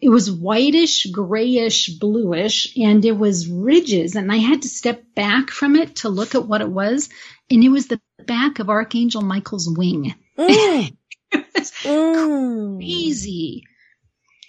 it 0.00 0.08
was 0.08 0.30
whitish, 0.30 1.06
grayish, 1.06 1.88
bluish, 1.88 2.76
and 2.76 3.04
it 3.04 3.16
was 3.16 3.48
ridges. 3.48 4.16
And 4.16 4.32
I 4.32 4.36
had 4.36 4.62
to 4.62 4.68
step 4.68 5.02
back 5.14 5.50
from 5.50 5.76
it 5.76 5.96
to 5.96 6.08
look 6.08 6.34
at 6.34 6.46
what 6.46 6.60
it 6.60 6.68
was. 6.68 7.08
And 7.50 7.62
it 7.62 7.68
was 7.68 7.86
the 7.86 8.00
back 8.24 8.58
of 8.58 8.68
Archangel 8.68 9.22
Michael's 9.22 9.68
wing. 9.70 10.14
Mm. 10.36 10.96
it 11.32 11.46
was 11.54 11.70
mm. 11.82 12.78
crazy. 12.78 13.64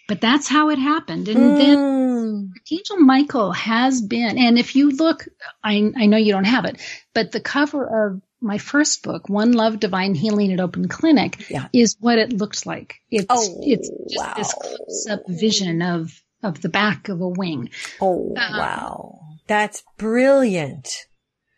But 0.08 0.22
that's 0.22 0.48
how 0.48 0.70
it 0.70 0.80
happened. 0.80 1.28
And 1.28 1.38
mm. 1.38 1.58
then 1.58 2.52
Archangel 2.56 2.98
Michael 2.98 3.52
has 3.52 4.02
been, 4.02 4.38
and 4.38 4.58
if 4.58 4.76
you 4.76 4.92
look, 4.92 5.28
I, 5.64 5.92
I 5.96 6.06
know 6.08 6.18
you 6.18 6.32
don't 6.32 6.46
have 6.46 6.66
it, 6.66 6.82
but 7.14 7.32
the 7.32 7.42
cover 7.42 8.08
of 8.08 8.22
my 8.48 8.58
first 8.58 9.04
book, 9.04 9.30
One 9.30 9.52
Love 9.52 9.80
Divine 9.80 10.16
Healing 10.16 10.52
at 10.52 10.60
Open 10.60 10.88
Clinic, 10.88 11.50
yeah. 11.50 11.68
is 11.74 11.98
what 12.00 12.18
it 12.18 12.34
looks 12.34 12.66
like. 12.66 12.96
It's 13.12 13.26
oh, 13.30 13.62
it's 13.62 13.90
just 14.10 14.26
wow. 14.26 14.34
this 14.36 14.54
close 14.54 15.08
up 15.10 15.20
vision 15.28 15.82
of 15.82 16.12
of 16.42 16.62
the 16.62 16.70
back 16.70 17.10
of 17.10 17.22
a 17.22 17.28
wing. 17.28 17.70
Oh 18.02 18.30
um, 18.30 18.58
wow. 18.58 19.20
That's 19.48 19.84
brilliant. 19.98 21.06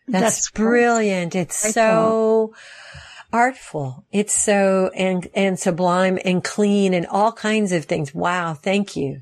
That's, 0.08 0.24
that's 0.24 0.52
brilliant. 0.52 1.36
It's 1.36 1.56
so 1.56 2.54
artful. 3.32 4.06
It's 4.12 4.34
so 4.34 4.92
and 4.96 5.28
and 5.34 5.60
sublime 5.60 6.20
and 6.26 6.44
clean 6.44 6.94
and 6.94 7.06
all 7.06 7.32
kinds 7.32 7.72
of 7.72 7.86
things. 7.86 8.14
Wow, 8.14 8.54
thank 8.54 8.96
you. 8.96 9.22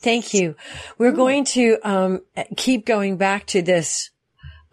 Thank 0.00 0.34
you. 0.34 0.56
We're 0.98 1.12
going 1.12 1.44
to 1.46 1.78
um, 1.84 2.22
keep 2.56 2.84
going 2.86 3.16
back 3.18 3.46
to 3.48 3.62
this 3.62 4.10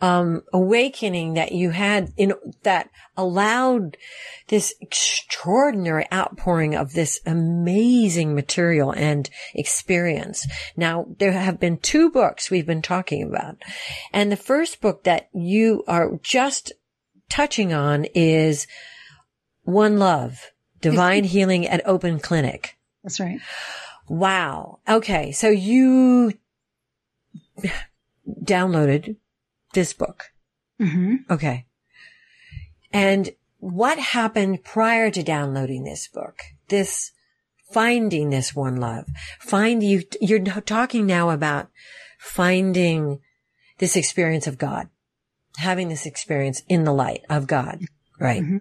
um, 0.01 0.44
awakening 0.53 1.34
that 1.34 1.51
you 1.51 1.72
had 1.72 2.12
in 2.15 2.34
that 2.63 2.89
allowed 3.18 3.98
this 4.48 4.74
extraordinary 4.82 6.06
outpouring 6.13 6.75
of 6.75 6.94
this 6.94 7.20
amazing 7.25 8.34
material 8.34 8.91
and 8.91 9.29
experience. 9.53 10.48
Now, 10.75 11.06
there 11.18 11.34
have 11.34 11.60
been 11.60 11.77
two 11.77 12.10
books 12.10 12.50
we've 12.50 12.65
been 12.65 12.82
talking 12.82 13.24
about. 13.24 13.58
And 14.13 14.32
the 14.32 14.38
first 14.38 14.82
book 14.82 15.03
that 15.03 15.29
you 15.34 15.84
are 15.88 16.20
just 16.24 16.72
touching 17.29 17.74
on 17.74 18.06
is 18.15 18.68
One 19.63 20.00
Love, 20.00 20.51
Divine 20.82 21.25
Healing 21.25 21.68
at 21.68 21.86
Open 21.86 22.20
Clinic. 22.20 22.77
That's 23.03 23.20
right. 23.20 23.39
Wow. 24.08 24.79
Okay. 24.88 25.32
So 25.32 25.50
you 25.50 26.34
downloaded 28.44 29.18
this 29.73 29.93
book. 29.93 30.25
Mm-hmm. 30.79 31.31
Okay. 31.31 31.65
And 32.91 33.31
what 33.59 33.99
happened 33.99 34.63
prior 34.63 35.11
to 35.11 35.23
downloading 35.23 35.83
this 35.83 36.07
book? 36.07 36.41
This 36.69 37.11
finding 37.71 38.29
this 38.29 38.55
one 38.55 38.77
love. 38.77 39.07
Find 39.39 39.83
you, 39.83 40.03
you're 40.21 40.39
talking 40.39 41.05
now 41.05 41.29
about 41.29 41.69
finding 42.17 43.19
this 43.77 43.95
experience 43.95 44.47
of 44.47 44.57
God, 44.57 44.89
having 45.57 45.89
this 45.89 46.05
experience 46.05 46.63
in 46.67 46.83
the 46.83 46.93
light 46.93 47.21
of 47.29 47.47
God, 47.47 47.81
right? 48.19 48.41
Mm-hmm. 48.41 48.57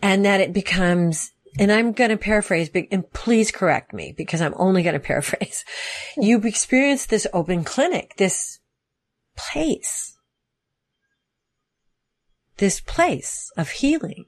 And 0.00 0.24
that 0.24 0.40
it 0.40 0.52
becomes, 0.52 1.32
and 1.58 1.70
I'm 1.70 1.92
going 1.92 2.10
to 2.10 2.16
paraphrase, 2.16 2.70
and 2.90 3.10
please 3.12 3.50
correct 3.50 3.92
me 3.92 4.14
because 4.16 4.40
I'm 4.40 4.54
only 4.56 4.82
going 4.82 4.94
to 4.94 5.00
paraphrase. 5.00 5.64
You've 6.16 6.46
experienced 6.46 7.10
this 7.10 7.26
open 7.32 7.64
clinic, 7.64 8.14
this 8.16 8.58
place 9.36 10.13
this 12.56 12.80
place 12.80 13.50
of 13.56 13.70
healing. 13.70 14.26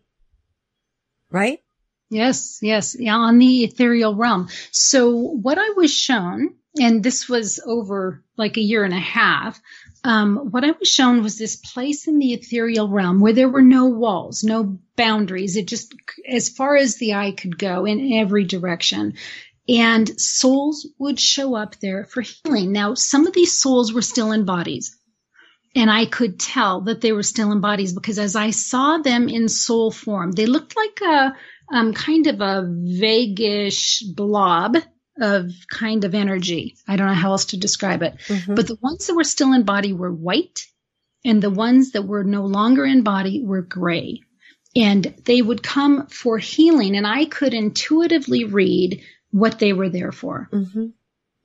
Right? 1.30 1.61
Yes, 2.09 2.59
yes. 2.62 2.97
Yeah, 2.99 3.16
on 3.16 3.38
the 3.38 3.64
ethereal 3.64 4.14
realm. 4.14 4.49
So 4.71 5.11
what 5.16 5.59
I 5.59 5.71
was 5.71 5.92
shown, 5.92 6.54
and 6.80 7.02
this 7.02 7.28
was 7.28 7.61
over 7.66 8.23
like 8.37 8.56
a 8.56 8.62
year 8.62 8.85
and 8.85 8.95
a 8.95 8.99
half, 8.99 9.61
um, 10.04 10.50
what 10.50 10.64
I 10.64 10.73
was 10.78 10.88
shown 10.88 11.23
was 11.23 11.37
this 11.37 11.56
place 11.56 12.06
in 12.06 12.18
the 12.18 12.33
ethereal 12.33 12.88
realm 12.88 13.21
where 13.21 13.33
there 13.33 13.49
were 13.49 13.62
no 13.62 13.87
walls, 13.87 14.45
no 14.45 14.78
boundaries. 14.95 15.56
It 15.56 15.66
just, 15.66 15.95
as 16.28 16.49
far 16.49 16.76
as 16.76 16.97
the 16.97 17.14
eye 17.14 17.33
could 17.33 17.59
go 17.59 17.85
in 17.85 18.12
every 18.12 18.45
direction. 18.45 19.14
And 19.68 20.09
souls 20.21 20.87
would 20.99 21.18
show 21.18 21.56
up 21.56 21.75
there 21.80 22.04
for 22.04 22.23
healing. 22.23 22.71
Now, 22.71 22.95
some 22.95 23.26
of 23.26 23.35
these 23.35 23.59
souls 23.59 23.92
were 23.92 24.02
still 24.02 24.30
in 24.30 24.45
bodies 24.45 24.97
and 25.76 25.90
I 25.90 26.06
could 26.06 26.40
tell 26.40 26.80
that 26.83 27.00
they 27.00 27.12
were 27.12 27.23
still 27.23 27.52
in 27.52 27.61
bodies 27.61 27.92
because 27.92 28.18
as 28.18 28.35
I 28.35 28.50
saw 28.50 28.99
them 28.99 29.28
in 29.28 29.49
soul 29.49 29.92
form, 29.92 30.33
they 30.33 30.47
looked 30.47 30.75
like 30.76 31.00
a 31.02 31.37
um, 31.73 31.92
kind 31.92 32.26
of 32.26 32.40
a 32.40 32.66
vaguish 32.66 34.02
blob 34.02 34.76
of 35.21 35.52
kind 35.71 36.04
of 36.04 36.14
energy. 36.14 36.76
I 36.88 36.97
don't 36.97 37.06
know 37.06 37.14
how 37.14 37.30
else 37.33 37.47
to 37.47 37.56
describe 37.56 38.02
it. 38.02 38.16
Mm-hmm. 38.26 38.54
But 38.54 38.66
the 38.66 38.78
ones 38.80 39.06
that 39.06 39.14
were 39.14 39.25
still 39.25 39.52
in 39.52 39.62
body 39.64 39.92
were 39.92 40.12
white, 40.12 40.66
and 41.25 41.42
the 41.42 41.50
ones 41.50 41.92
that 41.92 42.02
were 42.06 42.25
no 42.25 42.47
longer 42.47 42.85
in 42.85 43.02
body 43.02 43.42
were 43.45 43.62
gray. 43.62 44.21
and 44.76 45.14
they 45.25 45.40
would 45.40 45.62
come 45.62 46.06
for 46.09 46.38
healing 46.38 46.97
and 46.97 47.06
I 47.06 47.25
could 47.25 47.54
intuitively 47.54 48.45
read 48.45 49.02
what 49.30 49.59
they 49.59 49.73
were 49.73 49.88
there 49.88 50.12
for. 50.12 50.49
Mm-hmm. 50.52 50.87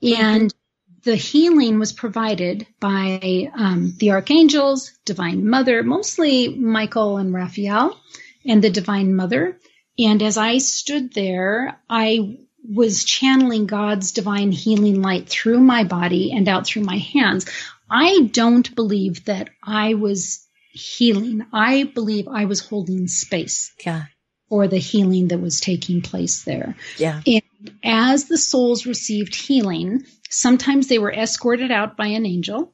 And 0.04 0.54
the 1.04 1.16
healing 1.16 1.80
was 1.80 1.94
provided 1.94 2.68
by 2.80 3.50
um, 3.56 3.94
the 3.98 4.12
archangels, 4.12 4.92
Divine 5.06 5.48
Mother, 5.48 5.84
mostly 5.84 6.50
Michael 6.50 7.18
and 7.18 7.34
Raphael, 7.34 8.00
and 8.46 8.64
the 8.64 8.70
Divine 8.70 9.16
Mother. 9.16 9.58
And 9.98 10.22
as 10.22 10.38
I 10.38 10.60
stood 10.60 11.14
there, 11.14 11.80
I 11.90 12.38
was 12.64 13.04
channeling 13.04 13.66
God's 13.66 14.12
divine 14.12 14.52
healing 14.52 15.02
light 15.02 15.28
through 15.28 15.60
my 15.60 15.84
body 15.84 16.32
and 16.32 16.48
out 16.48 16.68
through 16.68 16.84
my 16.84 16.98
hands. 16.98 17.46
I 17.90 18.22
don't 18.32 18.74
believe 18.76 19.26
that 19.26 19.50
I 19.64 19.96
was 19.96 20.48
healing. 20.72 21.46
I 21.52 21.84
believe 21.84 22.28
I 22.28 22.46
was 22.46 22.62
holding 22.62 23.08
space 23.08 23.74
Yeah. 23.86 24.06
for 24.48 24.68
the 24.68 24.78
healing 24.78 25.30
that 25.30 25.40
was 25.40 25.60
taking 25.60 26.02
place 26.02 26.44
there. 26.44 26.76
Yeah. 26.98 27.22
And 27.26 27.42
as 27.84 28.26
the 28.26 28.38
souls 28.38 28.86
received 28.86 29.36
healing, 29.36 30.06
sometimes 30.32 30.88
they 30.88 30.98
were 30.98 31.12
escorted 31.12 31.70
out 31.72 31.96
by 31.98 32.08
an 32.08 32.26
angel. 32.26 32.74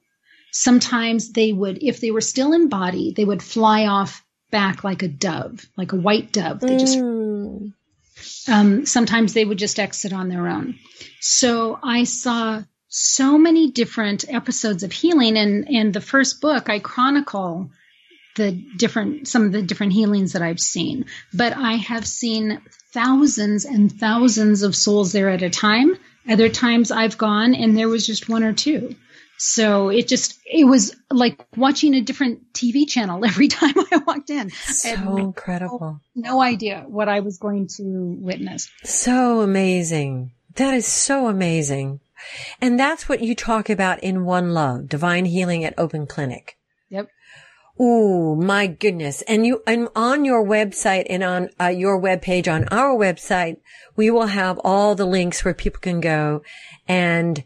Sometimes 0.51 1.33
they 1.33 1.51
would, 1.51 1.83
if 1.83 1.99
they 1.99 2.11
were 2.11 2.21
still 2.21 2.53
in 2.53 2.69
body, 2.69 3.11
they 3.11 3.25
would 3.25 3.43
fly 3.43 3.85
off 3.87 4.23
back 4.49 4.83
like 4.83 5.03
a 5.03 5.07
dove, 5.07 5.65
like 5.75 5.91
a 5.91 5.97
white 5.97 6.31
dove. 6.31 6.61
They 6.61 6.77
just 6.77 6.97
Mm. 6.97 7.73
um, 8.47 8.85
sometimes 8.85 9.33
they 9.33 9.45
would 9.45 9.57
just 9.57 9.79
exit 9.79 10.13
on 10.13 10.29
their 10.29 10.47
own. 10.47 10.79
So 11.19 11.77
I 11.83 12.05
saw 12.05 12.63
so 12.87 13.37
many 13.37 13.71
different 13.71 14.25
episodes 14.27 14.83
of 14.83 14.91
healing, 14.91 15.37
and 15.37 15.67
and 15.69 15.93
the 15.93 16.01
first 16.01 16.41
book 16.41 16.69
I 16.69 16.79
chronicle 16.79 17.69
the 18.35 18.51
different 18.51 19.27
some 19.27 19.45
of 19.45 19.51
the 19.51 19.61
different 19.61 19.93
healings 19.93 20.33
that 20.33 20.41
I've 20.41 20.59
seen. 20.59 21.05
But 21.33 21.53
I 21.57 21.73
have 21.73 22.07
seen 22.07 22.61
thousands 22.93 23.65
and 23.65 23.91
thousands 23.91 24.63
of 24.63 24.75
souls 24.75 25.11
there 25.11 25.29
at 25.29 25.41
a 25.41 25.49
time. 25.49 25.97
Other 26.29 26.49
times 26.49 26.91
I've 26.91 27.17
gone 27.17 27.55
and 27.55 27.77
there 27.77 27.89
was 27.89 28.05
just 28.05 28.29
one 28.29 28.43
or 28.43 28.53
two. 28.53 28.95
So 29.37 29.89
it 29.89 30.07
just 30.07 30.39
it 30.45 30.65
was 30.65 30.95
like 31.11 31.45
watching 31.55 31.93
a 31.93 32.01
different 32.01 32.53
TV 32.53 32.87
channel 32.87 33.23
every 33.25 33.47
time 33.47 33.73
I 33.91 33.97
walked 34.05 34.29
in. 34.29 34.49
So 34.49 35.17
incredible. 35.17 36.01
no 36.15 36.41
idea 36.41 36.85
what 36.87 37.07
I 37.07 37.19
was 37.19 37.37
going 37.37 37.67
to 37.77 38.17
witness. 38.19 38.69
So 38.83 39.41
amazing. 39.41 40.31
That 40.55 40.73
is 40.73 40.87
so 40.87 41.27
amazing. 41.27 41.99
And 42.59 42.79
that's 42.79 43.07
what 43.07 43.21
you 43.21 43.35
talk 43.35 43.69
about 43.69 44.03
in 44.03 44.25
One 44.25 44.53
Love, 44.53 44.89
Divine 44.89 45.25
Healing 45.25 45.63
at 45.63 45.75
Open 45.77 46.07
Clinic. 46.07 46.57
Yep. 46.89 47.09
Ooh, 47.79 48.35
my 48.35 48.67
goodness. 48.67 49.21
And 49.23 49.45
you, 49.45 49.61
and 49.67 49.87
on 49.95 50.25
your 50.25 50.43
website 50.43 51.05
and 51.09 51.23
on 51.23 51.49
uh, 51.59 51.67
your 51.67 52.01
webpage 52.01 52.51
on 52.51 52.67
our 52.69 52.97
website, 52.97 53.57
we 53.95 54.09
will 54.09 54.27
have 54.27 54.59
all 54.63 54.95
the 54.95 55.05
links 55.05 55.45
where 55.45 55.53
people 55.53 55.79
can 55.79 55.99
go 55.99 56.41
and, 56.87 57.43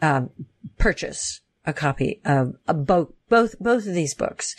um, 0.00 0.30
purchase 0.78 1.40
a 1.66 1.72
copy 1.72 2.20
of, 2.24 2.54
of 2.66 2.86
both, 2.86 3.12
both, 3.28 3.58
both 3.58 3.86
of 3.86 3.94
these 3.94 4.14
books. 4.14 4.54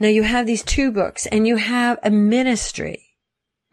Now 0.00 0.08
you 0.08 0.22
have 0.22 0.46
these 0.46 0.62
two 0.62 0.90
books 0.90 1.26
and 1.26 1.46
you 1.46 1.56
have 1.56 1.98
a 2.02 2.10
ministry. 2.10 3.02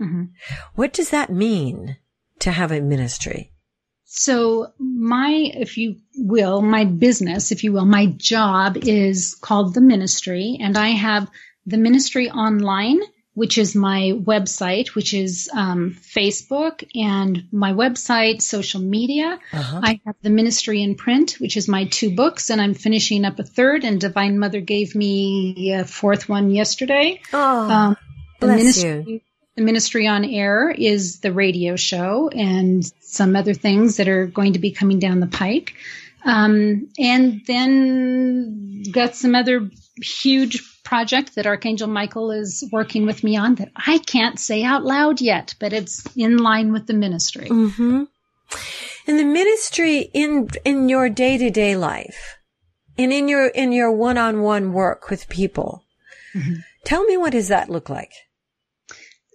Mhm. 0.01 0.29
What 0.75 0.91
does 0.91 1.11
that 1.11 1.31
mean 1.31 1.97
to 2.39 2.51
have 2.51 2.71
a 2.71 2.81
ministry? 2.81 3.52
So 4.15 4.72
my, 4.77 5.32
if 5.32 5.75
you 5.79 5.96
will, 6.15 6.62
my 6.62 6.86
business, 6.86 7.51
if 7.51 7.63
you 7.63 7.74
will, 7.74 7.86
my 7.86 8.05
job 8.05 8.77
is 8.77 9.34
called 9.34 9.74
the 9.74 9.82
ministry 9.82 10.60
and 10.62 10.77
I 10.77 10.89
have 10.89 11.27
the 11.65 11.77
ministry 11.77 12.29
online, 12.29 13.00
which 13.34 13.58
is 13.58 13.74
my 13.74 14.13
website, 14.13 14.89
which 14.89 15.15
is 15.15 15.50
um, 15.51 15.98
Facebook 16.00 16.88
and 16.93 17.46
my 17.51 17.74
website, 17.74 18.43
social 18.43 18.82
media. 18.82 19.39
Uh-huh. 19.51 19.79
I 19.82 20.00
have 20.05 20.15
the 20.22 20.29
ministry 20.29 20.84
in 20.84 20.93
print, 20.93 21.38
which 21.39 21.58
is 21.58 21.67
my 21.67 21.86
two 21.86 22.15
books, 22.15 22.51
and 22.51 22.62
I'm 22.62 22.75
finishing 22.75 23.25
up 23.25 23.39
a 23.39 23.43
third. 23.43 23.84
And 23.84 24.00
Divine 24.00 24.38
Mother 24.38 24.62
gave 24.62 24.93
me 24.93 25.74
a 25.74 25.86
fourth 25.86 26.29
one 26.29 26.51
yesterday. 26.51 27.20
Oh, 27.34 27.71
Um, 27.71 27.97
the 28.39 28.45
bless 28.45 28.58
ministry, 28.60 29.04
you. 29.08 29.21
The 29.55 29.61
Ministry 29.63 30.07
on 30.07 30.25
Air 30.25 30.71
is 30.71 31.19
the 31.19 31.31
radio 31.31 31.75
show 31.75 32.29
and 32.29 32.83
some 33.01 33.35
other 33.35 33.53
things 33.53 33.97
that 33.97 34.07
are 34.07 34.25
going 34.25 34.53
to 34.53 34.59
be 34.59 34.71
coming 34.71 34.97
down 34.99 35.19
the 35.19 35.27
pike. 35.27 35.75
Um, 36.25 36.89
and 36.97 37.41
then 37.45 38.83
got 38.91 39.15
some 39.15 39.35
other 39.35 39.69
huge 39.97 40.63
project 40.83 41.35
that 41.35 41.45
Archangel 41.45 41.87
Michael 41.87 42.31
is 42.31 42.63
working 42.71 43.05
with 43.05 43.23
me 43.23 43.35
on 43.35 43.55
that 43.55 43.71
I 43.75 43.99
can't 43.99 44.39
say 44.39 44.63
out 44.63 44.83
loud 44.85 45.21
yet, 45.21 45.53
but 45.59 45.73
it's 45.73 46.03
in 46.15 46.37
line 46.37 46.71
with 46.71 46.87
the 46.87 46.93
ministry. 46.93 47.47
Mm-hmm. 47.49 48.03
In 49.05 49.17
the 49.17 49.25
ministry, 49.25 50.09
in 50.13 50.49
in 50.63 50.87
your 50.87 51.09
day 51.09 51.37
to 51.37 51.49
day 51.49 51.75
life, 51.75 52.37
and 52.97 53.11
in 53.11 53.27
your 53.27 53.47
in 53.47 53.71
your 53.73 53.91
one 53.91 54.17
on 54.17 54.41
one 54.41 54.71
work 54.71 55.09
with 55.09 55.27
people, 55.29 55.83
Mhm. 56.33 56.63
tell 56.85 57.03
me 57.03 57.17
what 57.17 57.33
does 57.33 57.49
that 57.49 57.69
look 57.69 57.89
like? 57.89 58.11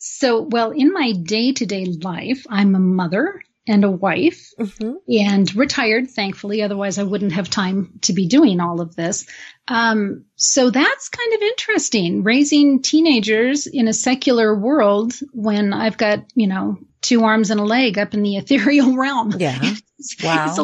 So, 0.01 0.43
well, 0.43 0.71
in 0.71 0.93
my 0.93 1.13
day 1.13 1.53
to 1.53 1.67
day 1.67 1.85
life, 1.87 2.45
I'm 2.49 2.75
a 2.75 2.79
mother 2.81 3.43
and 3.67 3.85
a 3.85 3.91
wife 3.91 4.51
Mm-hmm. 4.59 4.93
and 5.09 5.55
retired, 5.55 6.11
thankfully. 6.11 6.63
Otherwise, 6.63 6.99
I 6.99 7.03
wouldn't 7.03 7.33
have 7.33 7.51
time 7.51 7.99
to 8.03 8.13
be 8.13 8.27
doing 8.27 8.61
all 8.61 8.81
of 8.81 8.97
this. 8.97 9.27
Um, 9.69 10.25
so 10.37 10.71
that's 10.71 11.09
kind 11.11 11.35
of 11.35 11.43
interesting, 11.43 12.23
raising 12.25 12.81
teenagers 12.83 13.67
in 13.67 13.87
a 13.89 13.93
secular 13.93 14.55
world 14.59 15.13
when 15.33 15.73
I've 15.75 15.99
got, 15.99 16.21
you 16.35 16.47
know, 16.47 16.79
two 17.03 17.25
arms 17.25 17.51
and 17.51 17.61
a 17.61 17.65
leg 17.65 17.99
up 17.99 18.15
in 18.15 18.23
the 18.23 18.37
ethereal 18.41 18.97
realm. 18.97 19.33
Yeah. 19.39 19.75
It's, 20.01 20.23
Wow. 20.23 20.47
it's 20.47 20.61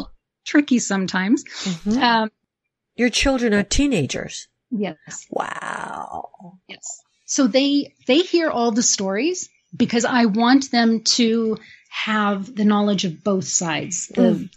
tricky 0.47 0.79
sometimes. 0.79 1.43
Mhm. 1.45 1.97
Um, 2.01 2.31
Your 2.97 3.11
children 3.11 3.53
are 3.53 3.65
teenagers. 3.65 4.47
yes. 4.71 5.27
Wow. 5.31 6.31
Yes. 6.69 7.03
So 7.27 7.47
they 7.47 7.95
they 8.07 8.19
hear 8.19 8.51
all 8.51 8.71
the 8.71 8.83
stories 8.83 9.49
because 9.77 10.05
I 10.05 10.27
want 10.27 10.71
them 10.71 11.01
to 11.19 11.59
have 11.91 12.55
the 12.55 12.65
knowledge 12.65 13.05
of 13.05 13.23
both 13.23 13.47
sides, 13.47 14.09
the 14.09 14.23
Mm. 14.23 14.51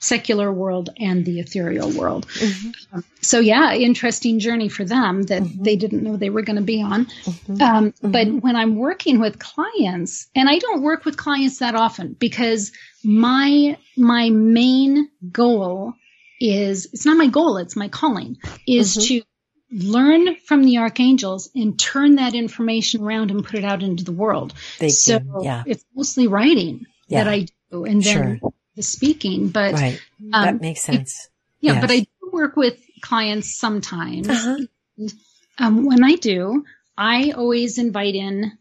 secular 0.00 0.52
world 0.52 0.90
and 0.98 1.24
the 1.24 1.40
ethereal 1.40 1.90
world. 1.90 2.26
Mhm. 2.28 2.74
So 3.20 3.40
yeah, 3.40 3.74
interesting 3.74 4.38
journey 4.38 4.68
for 4.68 4.84
them 4.84 5.22
that 5.24 5.42
Mhm. 5.42 5.64
they 5.64 5.76
didn't 5.76 6.02
know 6.02 6.16
they 6.16 6.30
were 6.30 6.42
going 6.42 6.56
to 6.56 6.62
be 6.62 6.82
on. 6.82 7.06
Mhm. 7.06 7.60
Um, 7.60 7.94
But 8.00 8.26
Mhm. 8.28 8.40
when 8.40 8.56
I'm 8.56 8.76
working 8.76 9.18
with 9.20 9.38
clients, 9.38 10.28
and 10.34 10.48
I 10.48 10.58
don't 10.58 10.82
work 10.82 11.04
with 11.04 11.16
clients 11.16 11.58
that 11.58 11.74
often 11.74 12.14
because 12.18 12.72
my 13.04 13.76
my 13.96 14.30
main 14.30 15.08
goal 15.32 15.94
is 16.40 16.86
it's 16.92 17.04
not 17.04 17.16
my 17.16 17.26
goal, 17.26 17.56
it's 17.56 17.76
my 17.76 17.88
calling 17.88 18.36
is 18.66 18.96
Mhm. 18.96 19.06
to 19.08 19.22
learn 19.70 20.36
from 20.46 20.64
the 20.64 20.78
archangels 20.78 21.50
and 21.54 21.78
turn 21.78 22.16
that 22.16 22.34
information 22.34 23.02
around 23.02 23.30
and 23.30 23.44
put 23.44 23.58
it 23.58 23.64
out 23.64 23.82
into 23.82 24.04
the 24.04 24.12
world. 24.12 24.54
They 24.78 24.88
so 24.88 25.18
do. 25.18 25.40
Yeah. 25.42 25.62
it's 25.66 25.84
mostly 25.94 26.26
writing 26.26 26.86
Yeah. 27.08 27.24
that 27.24 27.30
I 27.30 27.46
do, 27.70 27.84
and 27.84 28.02
then 28.02 28.38
Sure. 28.40 28.52
the 28.76 28.82
speaking. 28.82 29.48
But 29.48 29.74
Right. 29.74 30.00
um, 30.32 30.44
that 30.44 30.60
makes 30.60 30.80
sense. 30.82 31.28
yeah, 31.60 31.74
Yes. 31.74 31.80
but 31.82 31.90
I 31.90 31.98
do 32.00 32.30
work 32.32 32.56
with 32.56 32.78
clients 33.02 33.54
sometimes. 33.58 34.28
Uh-huh. 34.28 34.58
Um, 35.58 35.84
when 35.84 36.02
I 36.04 36.14
do, 36.14 36.64
I 36.96 37.32
always 37.32 37.78
invite 37.78 38.14
in 38.14 38.52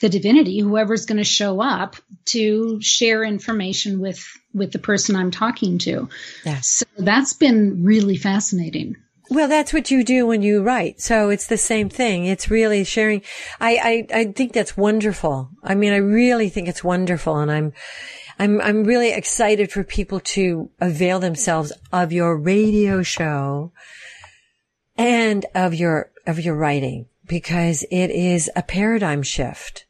the 0.00 0.08
divinity, 0.08 0.58
whoever's 0.60 1.06
going 1.06 1.18
to 1.18 1.24
show 1.24 1.60
up, 1.62 1.96
to 2.26 2.80
share 2.82 3.22
information 3.24 4.00
with 4.00 4.26
with 4.52 4.72
the 4.72 4.78
person 4.78 5.16
I'm 5.16 5.30
talking 5.30 5.78
to. 5.78 6.08
Yes. 6.44 6.66
So 6.68 6.86
that's 6.98 7.34
been 7.34 7.84
really 7.84 8.16
fascinating. 8.16 8.96
Well, 9.28 9.48
that's 9.48 9.72
what 9.72 9.90
you 9.90 10.04
do 10.04 10.26
when 10.26 10.42
you 10.42 10.62
write. 10.62 11.00
So 11.00 11.30
it's 11.30 11.48
the 11.48 11.56
same 11.56 11.88
thing. 11.88 12.26
It's 12.26 12.50
really 12.50 12.84
sharing. 12.84 13.22
I, 13.60 14.06
I, 14.12 14.20
I 14.20 14.24
think 14.26 14.52
that's 14.52 14.76
wonderful. 14.76 15.50
I 15.64 15.74
mean, 15.74 15.92
I 15.92 15.96
really 15.96 16.48
think 16.48 16.68
it's 16.68 16.84
wonderful. 16.84 17.36
And 17.38 17.50
I'm, 17.50 17.72
I'm, 18.38 18.60
I'm 18.60 18.84
really 18.84 19.10
excited 19.12 19.72
for 19.72 19.82
people 19.82 20.20
to 20.20 20.70
avail 20.80 21.18
themselves 21.18 21.72
of 21.92 22.12
your 22.12 22.36
radio 22.36 23.02
show 23.02 23.72
and 24.96 25.44
of 25.54 25.74
your, 25.74 26.10
of 26.26 26.38
your 26.40 26.54
writing 26.54 27.06
because 27.26 27.84
it 27.90 28.10
is 28.10 28.48
a 28.54 28.62
paradigm 28.62 29.22
shift. 29.22 29.86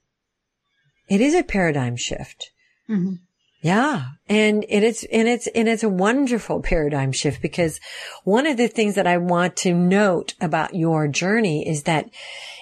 It 1.08 1.20
is 1.20 1.34
a 1.34 1.42
paradigm 1.42 1.96
shift. 1.96 2.50
Mhm. 2.88 3.18
Yeah. 3.60 4.04
And 4.28 4.64
it 4.68 4.82
is, 4.82 5.06
and 5.10 5.26
it's, 5.26 5.46
and 5.48 5.68
it's 5.68 5.82
a 5.82 5.88
wonderful 5.88 6.60
paradigm 6.60 7.12
shift 7.12 7.42
because 7.42 7.80
one 8.24 8.46
of 8.46 8.56
the 8.56 8.68
things 8.68 8.94
that 8.94 9.06
I 9.06 9.16
want 9.18 9.56
to 9.58 9.74
note 9.74 10.34
about 10.40 10.74
your 10.74 11.08
journey 11.08 11.66
is 11.68 11.84
that, 11.84 12.10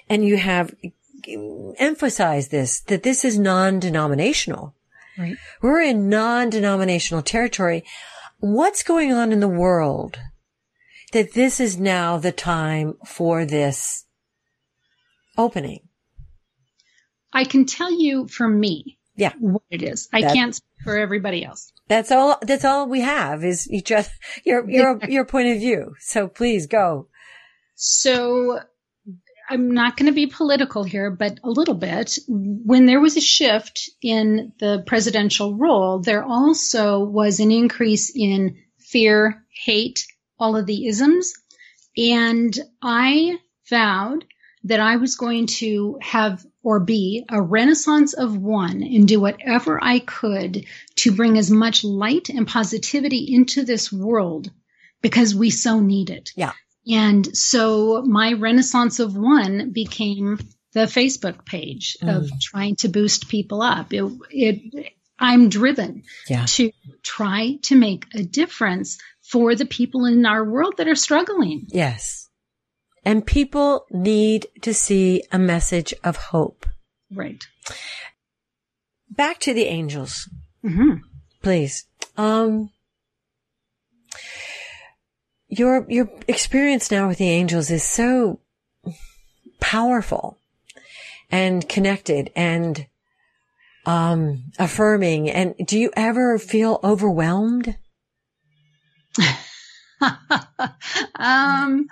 and 0.09 0.25
you 0.25 0.37
have 0.37 0.75
emphasized 1.79 2.51
this, 2.51 2.81
that 2.81 3.03
this 3.03 3.25
is 3.25 3.39
non-denominational. 3.39 4.75
Right. 5.19 5.37
We're 5.63 5.81
in 5.81 6.09
non-denominational 6.09 7.23
territory. 7.23 7.85
What's 8.39 8.83
going 8.83 9.13
on 9.13 9.33
in 9.33 9.41
the 9.41 9.49
world 9.49 10.19
that 11.13 11.33
this 11.33 11.61
is 11.61 11.79
now 11.79 12.19
the 12.19 12.33
time 12.33 12.95
for 13.07 13.45
this 13.45 14.05
opening? 15.39 15.89
I 17.33 17.45
can 17.45 17.65
tell 17.65 17.99
you 17.99 18.29
for 18.29 18.49
me 18.49 18.99
Yeah. 19.17 19.33
what 19.39 19.63
it 19.71 19.83
is. 19.83 20.09
I 20.13 20.23
That- 20.23 20.35
can't 20.35 20.55
speak 20.55 20.69
for 20.83 20.99
everybody 20.99 21.45
else. 21.45 21.73
That's 21.89 22.11
all. 22.11 22.39
That's 22.43 22.65
all 22.65 22.89
we 22.89 23.01
have 23.01 23.45
is 23.45 23.71
each 23.71 23.93
other, 23.93 24.09
your 24.45 24.69
your 24.69 24.99
your 25.09 25.25
point 25.25 25.49
of 25.49 25.59
view. 25.59 25.95
So 26.01 26.29
please 26.29 26.67
go. 26.67 27.09
So 27.75 28.61
I'm 29.51 29.73
not 29.75 29.97
going 29.97 30.07
to 30.07 30.15
be 30.15 30.27
political 30.27 30.85
here, 30.85 31.11
but 31.11 31.39
a 31.45 31.51
little 31.51 31.75
bit. 31.75 32.19
When 32.29 32.87
there 32.87 33.01
was 33.01 33.17
a 33.17 33.21
shift 33.21 33.91
in 34.03 34.53
the 34.59 34.83
presidential 34.87 35.55
role, 35.57 35.99
there 36.01 36.25
also 36.25 37.01
was 37.05 37.41
an 37.41 37.51
increase 37.51 38.11
in 38.15 38.57
fear, 38.79 39.45
hate, 39.65 40.07
all 40.39 40.57
of 40.57 40.67
the 40.67 40.87
isms. 40.87 41.35
And 41.97 42.59
I 42.83 43.39
vowed 43.69 44.25
that 44.65 44.81
I 44.81 44.97
was 44.97 45.17
going 45.17 45.47
to 45.47 45.99
have 46.01 46.45
or 46.65 46.81
be 46.81 47.25
a 47.29 47.41
renaissance 47.41 48.15
of 48.15 48.37
one 48.37 48.83
and 48.83 49.07
do 49.07 49.21
whatever 49.21 49.79
I 49.81 50.01
could 50.01 50.65
to 50.97 51.13
bring 51.13 51.39
as 51.39 51.51
much 51.51 51.85
light 51.85 52.31
and 52.31 52.49
positivity 52.49 53.33
into 53.33 53.63
this 53.63 53.93
world 53.93 54.51
because 55.03 55.35
we 55.35 55.51
so 55.51 55.79
need 55.79 56.11
it. 56.11 56.33
Yeah. 56.35 56.53
And 56.91 57.37
so 57.37 58.03
my 58.03 58.33
Renaissance 58.33 58.99
of 58.99 59.17
One 59.17 59.71
became 59.71 60.39
the 60.73 60.81
Facebook 60.81 61.45
page 61.45 61.97
mm. 62.03 62.15
of 62.15 62.31
trying 62.41 62.77
to 62.77 62.89
boost 62.89 63.29
people 63.29 63.63
up. 63.63 63.93
It, 63.93 64.11
it, 64.31 64.93
I'm 65.19 65.51
driven 65.51 66.03
Yeah. 66.29 66.47
to 66.47 66.73
try 67.03 67.59
to 67.63 67.77
make 67.77 68.07
a 68.15 68.23
difference 68.23 68.99
for 69.23 69.55
the 69.55 69.67
people 69.67 70.07
in 70.07 70.27
our 70.27 70.45
world 70.45 70.75
that 70.79 70.89
are 70.89 70.95
struggling. 70.95 71.67
Yes. 71.69 72.24
And 73.05 73.27
people 73.27 73.87
need 73.91 74.47
to 74.63 74.73
see 74.73 75.23
a 75.31 75.39
message 75.39 75.93
of 76.03 76.17
hope. 76.17 76.67
Right. 77.13 77.45
Back 79.11 79.39
to 79.41 79.55
the 79.55 79.65
angels, 79.65 80.29
hmm 80.63 80.97
please. 81.45 81.85
Um, 82.17 82.71
your, 85.47 85.87
your 85.89 86.11
experience 86.27 86.91
now 86.91 87.07
with 87.07 87.19
the 87.19 87.29
angels 87.29 87.71
is 87.71 87.85
so 87.85 88.41
powerful 89.61 90.39
and 91.31 91.69
connected 91.69 92.33
and, 92.35 92.87
um, 93.87 94.45
affirming. 94.59 95.31
And 95.31 95.55
do 95.65 95.79
you 95.79 95.93
ever 95.97 96.39
feel 96.39 96.81
overwhelmed? 96.83 97.77
um, 101.15 101.87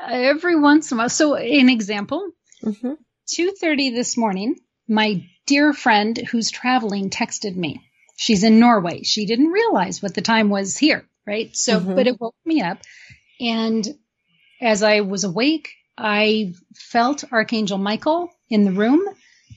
every 0.00 0.56
once 0.58 0.90
in 0.92 0.96
a 0.96 1.00
while. 1.00 1.08
So 1.08 1.34
an 1.36 1.68
example, 1.68 2.30
Mm-hmm. 2.64 2.92
2.30 3.28 3.94
this 3.94 4.16
morning, 4.16 4.56
my 4.88 5.24
dear 5.46 5.72
friend 5.72 6.16
who's 6.16 6.50
traveling 6.50 7.10
texted 7.10 7.54
me. 7.54 7.82
She's 8.16 8.42
in 8.44 8.58
Norway. 8.58 9.02
She 9.02 9.26
didn't 9.26 9.48
realize 9.52 10.02
what 10.02 10.14
the 10.14 10.22
time 10.22 10.48
was 10.48 10.76
here, 10.76 11.04
right? 11.26 11.54
So, 11.54 11.80
Mhm. 11.80 11.94
but 11.96 12.06
it 12.06 12.18
woke 12.20 12.34
me 12.46 12.62
up. 12.62 12.78
And 13.40 13.86
as 14.60 14.82
I 14.82 15.00
was 15.02 15.24
awake, 15.24 15.74
I 15.98 16.54
felt 16.74 17.30
Archangel 17.30 17.78
Michael 17.78 18.30
in 18.48 18.64
the 18.64 18.72
room 18.72 19.06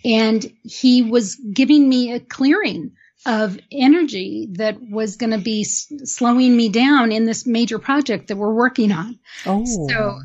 and 0.04 0.45
he 0.63 1.02
was 1.02 1.36
giving 1.36 1.88
me 1.88 2.12
a 2.12 2.19
clearing 2.19 2.91
of 3.26 3.58
energy 3.72 4.48
that 4.54 4.78
was 4.82 5.18
going 5.18 5.32
to 5.32 5.38
be 5.38 5.62
s- 5.62 5.92
slowing 6.06 6.56
me 6.56 6.70
down 6.70 7.12
in 7.12 7.26
this 7.26 7.46
major 7.46 7.80
project 7.80 8.28
that 8.28 8.38
we're 8.38 8.54
working 8.54 8.92
on. 8.92 9.20
Oh. 9.46 9.66
So, 9.66 10.20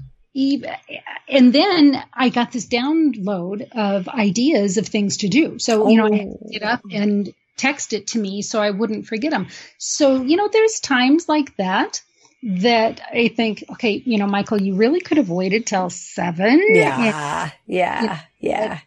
and 1.29 1.53
then 1.53 2.03
I 2.13 2.29
got 2.29 2.53
this 2.53 2.67
download 2.67 3.69
of 3.73 4.09
ideas 4.09 4.79
of 4.79 4.87
things 4.87 5.19
to 5.19 5.29
do. 5.29 5.59
So, 5.59 5.89
you 5.89 5.97
know, 5.97 6.07
I 6.07 6.17
had 6.17 6.29
to 6.39 6.49
get 6.51 6.63
up 6.63 6.83
and 6.91 7.33
text 7.57 7.93
it 7.93 8.09
to 8.09 8.19
me 8.19 8.43
so 8.43 8.61
I 8.61 8.71
wouldn't 8.71 9.07
forget 9.07 9.31
them. 9.31 9.49
So, 9.79 10.23
you 10.23 10.37
know, 10.37 10.49
there's 10.53 10.81
times 10.81 11.29
like 11.29 11.57
that 11.57 12.03
that 12.43 13.01
I 13.13 13.29
think, 13.29 13.65
okay, 13.71 14.03
you 14.05 14.19
know, 14.19 14.27
Michael, 14.27 14.61
you 14.61 14.75
really 14.75 15.01
could 15.01 15.17
have 15.17 15.31
waited 15.31 15.67
till 15.67 15.89
seven. 15.89 16.47
And- 16.47 16.77
Yeah, 16.77 17.51
yeah, 17.67 18.21
yeah. 18.41 18.81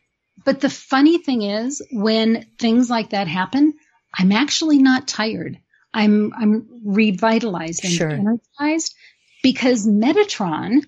but 0.45 0.59
the 0.61 0.69
funny 0.69 1.17
thing 1.17 1.41
is, 1.41 1.81
when 1.91 2.45
things 2.59 2.89
like 2.89 3.11
that 3.11 3.27
happen, 3.27 3.73
I'm 4.17 4.31
actually 4.31 4.79
not 4.79 5.07
tired. 5.07 5.59
I'm 5.93 6.33
I'm 6.33 6.67
revitalized 6.83 7.83
and 7.83 7.93
Sure. 7.93 8.11
energized 8.11 8.95
because 9.43 9.87
Metatron, 9.87 10.83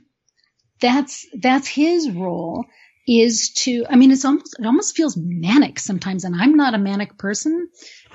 that's 0.79 1.25
that's 1.39 1.67
his 1.67 2.09
role 2.09 2.65
is 3.07 3.51
to 3.53 3.85
I 3.89 3.95
mean 3.95 4.11
it's 4.11 4.25
almost 4.25 4.55
it 4.59 4.65
almost 4.65 4.95
feels 4.95 5.17
manic 5.17 5.79
sometimes 5.79 6.23
and 6.25 6.35
I'm 6.35 6.55
not 6.55 6.75
a 6.75 6.79
manic 6.79 7.17
person 7.17 7.69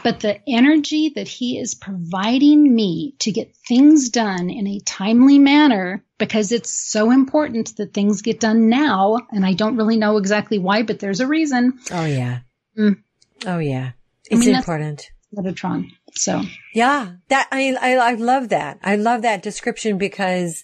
but 0.04 0.20
the 0.20 0.38
energy 0.46 1.12
that 1.16 1.26
he 1.26 1.58
is 1.58 1.74
providing 1.74 2.74
me 2.74 3.16
to 3.20 3.32
get 3.32 3.56
things 3.66 4.10
done 4.10 4.50
in 4.50 4.66
a 4.68 4.78
timely 4.80 5.38
manner 5.38 6.04
because 6.18 6.52
it's 6.52 6.70
so 6.70 7.10
important 7.10 7.76
that 7.76 7.92
things 7.92 8.22
get 8.22 8.38
done 8.38 8.68
now 8.68 9.18
and 9.32 9.44
I 9.44 9.54
don't 9.54 9.76
really 9.76 9.96
know 9.96 10.16
exactly 10.16 10.58
why 10.58 10.82
but 10.84 11.00
there's 11.00 11.20
a 11.20 11.26
reason 11.26 11.80
Oh 11.90 12.04
yeah. 12.04 12.40
Mm. 12.78 13.02
Oh 13.46 13.58
yeah. 13.58 13.92
I 14.30 14.34
It's 14.36 14.46
mean, 14.46 14.56
important. 14.56 15.10
Metatron 15.36 15.90
so 16.14 16.42
Yeah. 16.72 17.14
That, 17.28 17.48
I, 17.50 17.76
I, 17.80 17.96
I 17.96 18.14
love 18.14 18.50
that. 18.50 18.78
I 18.82 18.96
love 18.96 19.22
that 19.22 19.42
description 19.42 19.98
because 19.98 20.62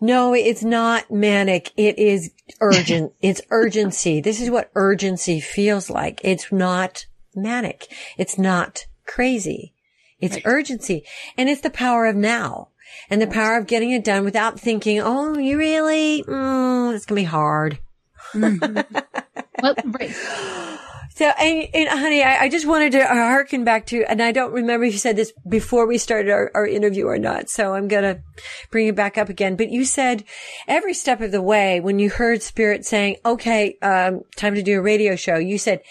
no, 0.00 0.32
it's 0.34 0.62
not 0.64 1.10
manic. 1.10 1.72
It 1.76 1.98
is 1.98 2.30
urgent. 2.60 3.12
it's 3.20 3.42
urgency. 3.50 4.20
This 4.22 4.40
is 4.40 4.50
what 4.50 4.70
urgency 4.74 5.40
feels 5.40 5.90
like. 5.90 6.20
It's 6.24 6.50
not 6.50 7.04
manic. 7.34 7.88
It's 8.16 8.38
not 8.38 8.86
crazy. 9.06 9.74
It's 10.18 10.36
Right. 10.36 10.46
urgency 10.46 11.04
and 11.36 11.48
it's 11.48 11.60
the 11.62 11.70
power 11.70 12.06
of 12.06 12.16
now 12.16 12.68
and 13.08 13.20
the 13.22 13.26
power 13.26 13.56
of 13.56 13.66
getting 13.66 13.90
it 13.90 14.04
done 14.04 14.24
without 14.24 14.58
thinking, 14.58 15.00
Oh, 15.00 15.36
you 15.38 15.58
really, 15.58 16.22
mm, 16.24 16.94
it's 16.94 17.06
going 17.06 17.16
to 17.16 17.22
be 17.22 17.24
hard. 17.24 17.78
well, 18.34 19.74
right. 19.84 20.78
So, 21.20 21.26
and, 21.26 21.68
and 21.74 22.00
honey, 22.00 22.22
I, 22.22 22.44
I 22.44 22.48
just 22.48 22.66
wanted 22.66 22.92
to 22.92 23.06
harken 23.06 23.62
back 23.62 23.84
to, 23.88 24.04
and 24.04 24.22
I 24.22 24.32
don't 24.32 24.54
remember 24.54 24.86
if 24.86 24.94
you 24.94 24.98
said 24.98 25.16
this 25.16 25.34
before 25.46 25.86
we 25.86 25.98
started 25.98 26.30
our, 26.30 26.50
our 26.54 26.66
interview 26.66 27.04
or 27.04 27.18
not. 27.18 27.50
So 27.50 27.74
I'm 27.74 27.88
going 27.88 28.04
to 28.04 28.22
bring 28.70 28.86
it 28.86 28.96
back 28.96 29.18
up 29.18 29.28
again. 29.28 29.54
But 29.54 29.68
you 29.68 29.84
said 29.84 30.24
every 30.66 30.94
step 30.94 31.20
of 31.20 31.30
the 31.30 31.42
way 31.42 31.78
when 31.78 31.98
you 31.98 32.08
heard 32.08 32.42
spirit 32.42 32.86
saying, 32.86 33.16
okay, 33.26 33.76
um, 33.82 34.22
time 34.34 34.54
to 34.54 34.62
do 34.62 34.78
a 34.78 34.82
radio 34.82 35.14
show, 35.14 35.36
you 35.36 35.58
said, 35.58 35.82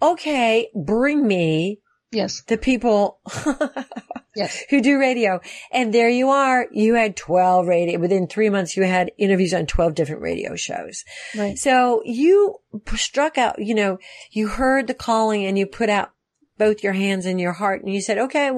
okay, 0.00 0.68
bring 0.72 1.26
me 1.26 1.80
yes 2.16 2.42
the 2.48 2.56
people 2.56 3.20
yes 4.36 4.64
who 4.70 4.80
do 4.80 4.98
radio. 4.98 5.40
And 5.72 5.92
there 5.92 6.08
you 6.08 6.28
are. 6.28 6.66
You 6.70 6.94
had 6.94 7.16
12 7.16 7.66
radio. 7.66 7.98
Within 7.98 8.26
three 8.26 8.50
months, 8.50 8.76
you 8.76 8.84
had 8.84 9.10
interviews 9.18 9.54
on 9.54 9.66
12 9.66 9.94
different 9.94 10.22
radio 10.22 10.54
shows. 10.54 11.04
right 11.36 11.58
So 11.58 12.02
you 12.04 12.56
struck 12.94 13.38
out, 13.38 13.58
you 13.58 13.74
know, 13.74 13.98
you 14.30 14.48
heard 14.48 14.86
the 14.86 14.94
calling 14.94 15.44
and 15.44 15.58
you 15.58 15.66
put 15.66 15.88
out 15.88 16.10
both 16.58 16.82
your 16.82 16.92
hands 16.92 17.26
and 17.26 17.40
your 17.40 17.52
heart 17.52 17.82
and 17.82 17.92
you 17.92 18.00
said, 18.00 18.18
okay, 18.18 18.50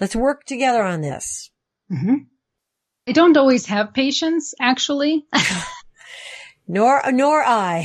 let's 0.00 0.16
work 0.16 0.44
together 0.44 0.82
on 0.82 1.00
this. 1.00 1.50
hmm 1.88 2.14
I 3.06 3.12
don't 3.12 3.38
always 3.38 3.64
have 3.66 3.94
patience, 3.94 4.52
actually. 4.60 5.24
Nor, 6.70 7.00
nor 7.12 7.42
I. 7.42 7.82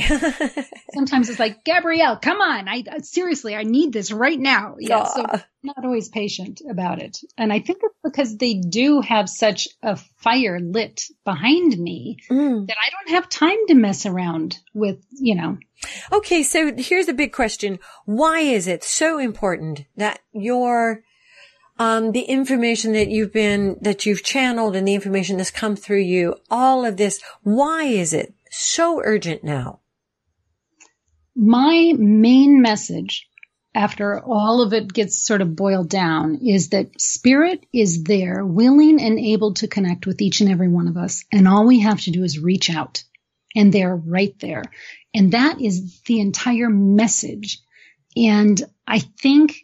Sometimes 0.94 1.30
it's 1.30 1.38
like, 1.38 1.64
Gabrielle, 1.64 2.18
come 2.18 2.40
on. 2.42 2.68
I 2.68 2.84
seriously, 3.00 3.56
I 3.56 3.62
need 3.62 3.92
this 3.94 4.12
right 4.12 4.38
now. 4.38 4.76
Yeah. 4.78 5.04
So 5.06 5.22
Aw. 5.22 5.44
not 5.62 5.84
always 5.84 6.10
patient 6.10 6.60
about 6.68 7.00
it. 7.00 7.18
And 7.38 7.50
I 7.50 7.60
think 7.60 7.78
it's 7.82 7.96
because 8.04 8.36
they 8.36 8.54
do 8.54 9.00
have 9.00 9.28
such 9.30 9.68
a 9.82 9.96
fire 9.96 10.60
lit 10.60 11.04
behind 11.24 11.78
me 11.78 12.18
Mm. 12.30 12.66
that 12.66 12.76
I 12.76 12.90
don't 12.90 13.14
have 13.16 13.28
time 13.30 13.56
to 13.68 13.74
mess 13.74 14.04
around 14.04 14.58
with, 14.74 14.98
you 15.12 15.34
know, 15.34 15.56
Okay. 16.12 16.42
So 16.42 16.72
here's 16.76 17.06
the 17.06 17.12
big 17.14 17.32
question. 17.32 17.78
Why 18.06 18.40
is 18.40 18.66
it 18.66 18.82
so 18.84 19.18
important 19.18 19.84
that 19.96 20.20
your, 20.32 21.02
um, 21.78 22.12
the 22.12 22.22
information 22.22 22.92
that 22.92 23.08
you've 23.08 23.32
been, 23.32 23.76
that 23.80 24.06
you've 24.06 24.22
channeled 24.22 24.76
and 24.76 24.86
the 24.86 24.94
information 24.94 25.36
that's 25.38 25.50
come 25.50 25.76
through 25.76 26.00
you, 26.00 26.36
all 26.50 26.84
of 26.84 26.96
this, 26.96 27.20
why 27.42 27.84
is 27.84 28.12
it 28.14 28.32
so 28.56 29.00
urgent 29.04 29.44
now? 29.44 29.80
my 31.34 31.92
main 31.96 32.62
message 32.62 33.28
after 33.74 34.20
all 34.20 34.62
of 34.62 34.72
it 34.72 34.92
gets 34.92 35.20
sort 35.20 35.42
of 35.42 35.56
boiled 35.56 35.88
down 35.88 36.36
is 36.36 36.68
that 36.68 37.00
spirit 37.00 37.66
is 37.72 38.04
there 38.04 38.44
willing 38.44 39.00
and 39.00 39.18
able 39.18 39.52
to 39.54 39.66
connect 39.66 40.06
with 40.06 40.22
each 40.22 40.40
and 40.40 40.50
every 40.50 40.68
one 40.68 40.86
of 40.86 40.96
us. 40.96 41.24
And 41.32 41.48
all 41.48 41.66
we 41.66 41.80
have 41.80 42.00
to 42.02 42.12
do 42.12 42.22
is 42.22 42.38
reach 42.38 42.70
out. 42.70 43.02
And 43.56 43.72
they're 43.72 43.96
right 43.96 44.34
there. 44.40 44.62
And 45.12 45.32
that 45.32 45.60
is 45.60 46.00
the 46.02 46.20
entire 46.20 46.70
message. 46.70 47.58
And 48.16 48.62
i 48.86 49.00
think 49.00 49.56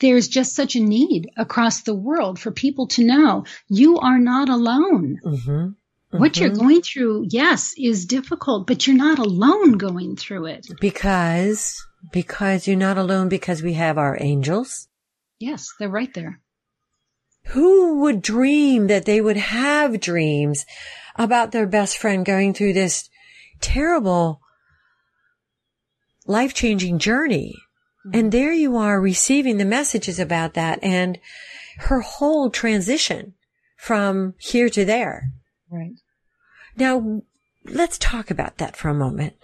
there's 0.00 0.26
just 0.26 0.56
such 0.56 0.74
a 0.74 0.80
need 0.80 1.30
across 1.36 1.82
the 1.82 1.94
world 1.94 2.40
for 2.40 2.50
people 2.50 2.88
to 2.88 3.04
know 3.04 3.44
you 3.68 3.98
are 3.98 4.18
not 4.18 4.48
alone. 4.48 5.20
Mm-hmm. 5.24 5.68
What 6.12 6.38
you're 6.38 6.50
going 6.50 6.82
through 6.82 7.24
yes 7.28 7.74
is 7.76 8.06
difficult 8.06 8.66
but 8.66 8.86
you're 8.86 8.96
not 8.96 9.18
alone 9.18 9.72
going 9.72 10.16
through 10.16 10.46
it 10.46 10.66
Because 10.80 11.82
because 12.10 12.66
you're 12.66 12.76
not 12.76 12.98
alone 12.98 13.28
because 13.28 13.62
we 13.62 13.74
have 13.74 13.98
our 13.98 14.16
angels. 14.20 14.88
Yes, 15.38 15.72
they're 15.78 15.88
right 15.88 16.12
there. 16.14 16.40
Who 17.48 18.00
would 18.00 18.22
dream 18.22 18.86
that 18.86 19.04
they 19.04 19.20
would 19.20 19.36
have 19.36 20.00
dreams 20.00 20.64
about 21.16 21.52
their 21.52 21.66
best 21.66 21.98
friend 21.98 22.24
going 22.24 22.54
through 22.54 22.72
this 22.72 23.08
terrible 23.60 24.40
life 26.26 26.54
changing 26.54 26.98
journey? 26.98 27.56
Mm-hmm. 28.06 28.18
And 28.18 28.32
there 28.32 28.52
you 28.52 28.76
are 28.76 29.00
receiving 29.00 29.58
the 29.58 29.64
messages 29.64 30.18
about 30.18 30.54
that 30.54 30.78
and 30.82 31.18
her 31.78 32.00
whole 32.00 32.50
transition 32.50 33.34
from 33.76 34.34
here 34.38 34.68
to 34.70 34.84
there. 34.84 35.32
Right. 35.72 35.98
Now, 36.76 37.22
let's 37.64 37.96
talk 37.98 38.30
about 38.30 38.58
that 38.58 38.76
for 38.76 38.90
a 38.90 38.94
moment. 38.94 39.34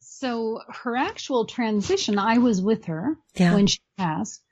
So 0.00 0.60
her 0.68 0.96
actual 0.96 1.44
transition, 1.44 2.18
I 2.18 2.38
was 2.38 2.60
with 2.60 2.86
her 2.86 3.16
yeah. 3.36 3.54
when 3.54 3.68
she 3.68 3.78
passed 3.96 4.42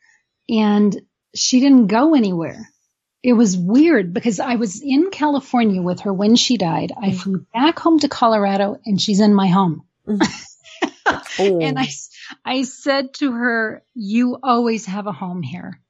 and 0.49 1.01
she 1.35 1.61
didn't 1.61 1.89
go 1.89 2.15
anywhere. 2.15 2.69
It 3.23 3.33
was 3.33 3.57
weird 3.57 4.13
because 4.13 4.39
I 4.39 4.57
was 4.57 4.81
in 4.83 5.11
California 5.11 5.81
with 5.81 6.01
her 6.01 6.13
when 6.13 6.37
she 6.37 6.57
died. 6.57 6.93
I 6.97 7.11
mm. 7.11 7.17
flew 7.17 7.47
back 7.53 7.79
home 7.79 7.99
to 8.01 8.09
Colorado 8.09 8.81
and 8.85 9.01
she's 9.01 9.21
in 9.21 9.35
my 9.35 9.49
home. 9.49 9.85
Oh. 10.07 10.19
and 11.39 11.79
I, 11.79 11.89
I 12.45 12.63
said 12.63 13.15
to 13.15 13.33
her, 13.33 13.83
you 13.95 14.39
always 14.43 14.87
have 14.87 15.07
a 15.07 15.13
home 15.13 15.43
here. 15.43 15.81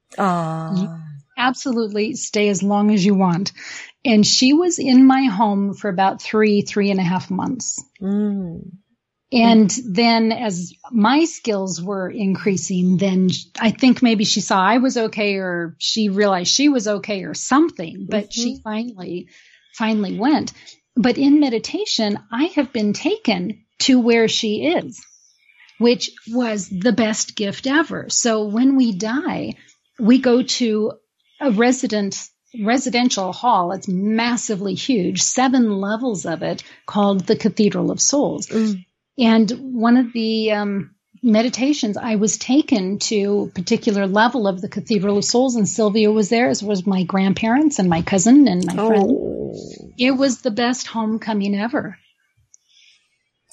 You 0.76 0.96
absolutely 1.36 2.14
stay 2.14 2.48
as 2.48 2.62
long 2.62 2.92
as 2.92 3.04
you 3.04 3.14
want. 3.14 3.52
And 4.04 4.26
she 4.26 4.52
was 4.52 4.78
in 4.78 5.06
my 5.06 5.24
home 5.24 5.74
for 5.74 5.88
about 5.88 6.20
three, 6.20 6.62
three 6.62 6.90
and 6.90 7.00
a 7.00 7.04
half 7.04 7.30
months. 7.30 7.82
Mm. 8.00 8.70
And 9.32 9.70
then 9.86 10.30
as 10.30 10.74
my 10.90 11.24
skills 11.24 11.80
were 11.80 12.10
increasing, 12.10 12.98
then 12.98 13.30
I 13.58 13.70
think 13.70 14.02
maybe 14.02 14.24
she 14.24 14.42
saw 14.42 14.60
I 14.60 14.78
was 14.78 14.96
okay 14.98 15.36
or 15.36 15.74
she 15.78 16.10
realized 16.10 16.52
she 16.52 16.68
was 16.68 16.86
okay 16.86 17.24
or 17.24 17.32
something, 17.32 18.06
but 18.10 18.24
mm-hmm. 18.24 18.40
she 18.42 18.60
finally, 18.62 19.28
finally 19.74 20.18
went. 20.18 20.52
But 20.96 21.16
in 21.16 21.40
meditation, 21.40 22.18
I 22.30 22.44
have 22.56 22.74
been 22.74 22.92
taken 22.92 23.64
to 23.80 23.98
where 24.00 24.28
she 24.28 24.66
is, 24.66 25.00
which 25.78 26.10
was 26.28 26.68
the 26.68 26.92
best 26.92 27.34
gift 27.34 27.66
ever. 27.66 28.10
So 28.10 28.44
when 28.48 28.76
we 28.76 28.92
die, 28.92 29.54
we 29.98 30.18
go 30.18 30.42
to 30.42 30.92
a 31.42 31.50
resident 31.50 32.28
residential 32.60 33.32
hall. 33.32 33.72
It's 33.72 33.88
massively 33.88 34.74
huge, 34.74 35.22
seven 35.22 35.80
levels 35.80 36.26
of 36.26 36.42
it 36.42 36.62
called 36.86 37.26
the 37.26 37.36
Cathedral 37.36 37.90
of 37.90 38.00
Souls. 38.00 38.46
Mm. 38.46 38.84
And 39.18 39.50
one 39.74 39.96
of 39.96 40.12
the 40.12 40.52
um, 40.52 40.94
meditations, 41.22 41.96
I 41.96 42.16
was 42.16 42.38
taken 42.38 42.98
to 43.00 43.48
a 43.50 43.54
particular 43.54 44.06
level 44.06 44.46
of 44.46 44.60
the 44.60 44.68
Cathedral 44.68 45.18
of 45.18 45.24
Souls, 45.24 45.56
and 45.56 45.68
Sylvia 45.68 46.10
was 46.10 46.28
there, 46.28 46.48
as 46.48 46.62
was 46.62 46.86
my 46.86 47.04
grandparents 47.04 47.78
and 47.78 47.88
my 47.88 48.02
cousin 48.02 48.48
and 48.48 48.66
my 48.66 48.74
oh. 48.78 48.88
friend. 48.88 49.92
It 49.98 50.12
was 50.12 50.40
the 50.40 50.50
best 50.50 50.86
homecoming 50.86 51.54
ever. 51.54 51.98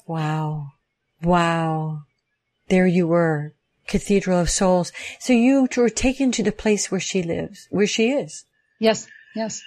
Wow. 0.06 0.72
Wow. 1.22 2.02
There 2.68 2.86
you 2.86 3.06
were, 3.06 3.54
Cathedral 3.90 4.40
of 4.40 4.48
Souls. 4.48 4.92
So 5.18 5.34
you 5.34 5.68
were 5.76 5.90
taken 5.90 6.32
to 6.32 6.42
the 6.42 6.52
place 6.52 6.90
where 6.90 7.00
she 7.00 7.22
lives, 7.22 7.66
where 7.70 7.86
she 7.86 8.10
is. 8.12 8.44
Yes, 8.78 9.06
yes. 9.36 9.62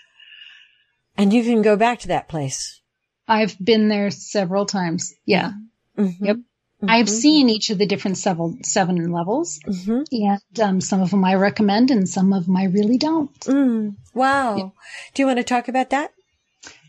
And 1.15 1.31
you 1.31 1.43
can 1.43 1.61
go 1.61 1.75
back 1.75 1.99
to 1.99 2.07
that 2.07 2.27
place. 2.27 2.81
I've 3.27 3.55
been 3.63 3.89
there 3.89 4.09
several 4.09 4.65
times. 4.65 5.13
Yeah. 5.25 5.51
Mm-hmm. 5.97 6.25
Yep. 6.25 6.37
Mm-hmm. 6.37 6.89
I've 6.89 7.09
seen 7.09 7.49
each 7.49 7.69
of 7.69 7.77
the 7.77 7.85
different 7.85 8.17
seven, 8.17 8.63
seven 8.63 9.11
levels, 9.11 9.59
mm-hmm. 9.65 10.01
and 10.11 10.59
um, 10.59 10.81
some 10.81 11.01
of 11.01 11.11
them 11.11 11.23
I 11.23 11.35
recommend, 11.35 11.91
and 11.91 12.09
some 12.09 12.33
of 12.33 12.45
them 12.45 12.57
I 12.57 12.65
really 12.65 12.97
don't. 12.97 13.39
Mm. 13.41 13.95
Wow. 14.13 14.73
Do 15.13 15.21
you 15.21 15.27
want 15.27 15.37
to 15.37 15.45
talk 15.45 15.69
about 15.69 15.91
that? 15.91 16.11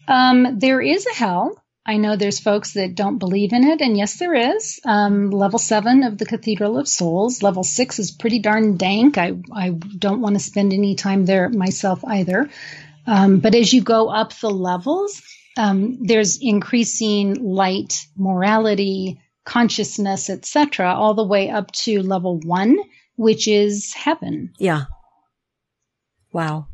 Um, 0.09 0.59
there 0.59 0.81
is 0.81 1.07
a 1.07 1.14
hell. 1.14 1.62
I 1.87 1.99
know 1.99 2.16
there's 2.16 2.40
folks 2.40 2.73
that 2.73 2.94
don't 2.94 3.18
believe 3.18 3.53
in 3.53 3.64
it, 3.64 3.83
and 3.83 3.97
yes, 3.97 4.16
there 4.16 4.35
is. 4.35 4.81
Um, 4.85 5.31
level 5.31 5.59
seven 5.59 6.03
of 6.03 6.16
the 6.16 6.25
Cathedral 6.25 6.79
of 6.79 6.88
Souls. 6.88 7.42
Level 7.42 7.62
six 7.62 7.99
is 7.99 8.11
pretty 8.11 8.38
darn 8.38 8.77
dank. 8.77 9.18
I 9.18 9.35
I 9.53 9.70
don't 9.70 10.23
want 10.23 10.37
to 10.37 10.40
spend 10.40 10.73
any 10.73 10.94
time 10.94 11.27
there 11.27 11.49
myself 11.51 12.03
either. 12.05 12.49
Um, 13.07 13.40
but 13.40 13.55
as 13.55 13.73
you 13.73 13.83
go 13.83 14.09
up 14.09 14.33
the 14.33 14.49
levels, 14.51 15.20
um, 15.59 15.99
there's 16.01 16.38
increasing 16.40 17.35
light, 17.35 18.07
morality, 18.16 19.20
consciousness, 19.44 20.31
etc., 20.31 20.94
all 20.94 21.12
the 21.12 21.25
way 21.25 21.51
up 21.51 21.70
to 21.73 22.03
level 22.03 22.40
one, 22.40 22.79
which 23.16 23.47
is 23.47 23.92
heaven. 23.92 24.55
Yeah. 24.59 24.85
Wow. 26.33 26.68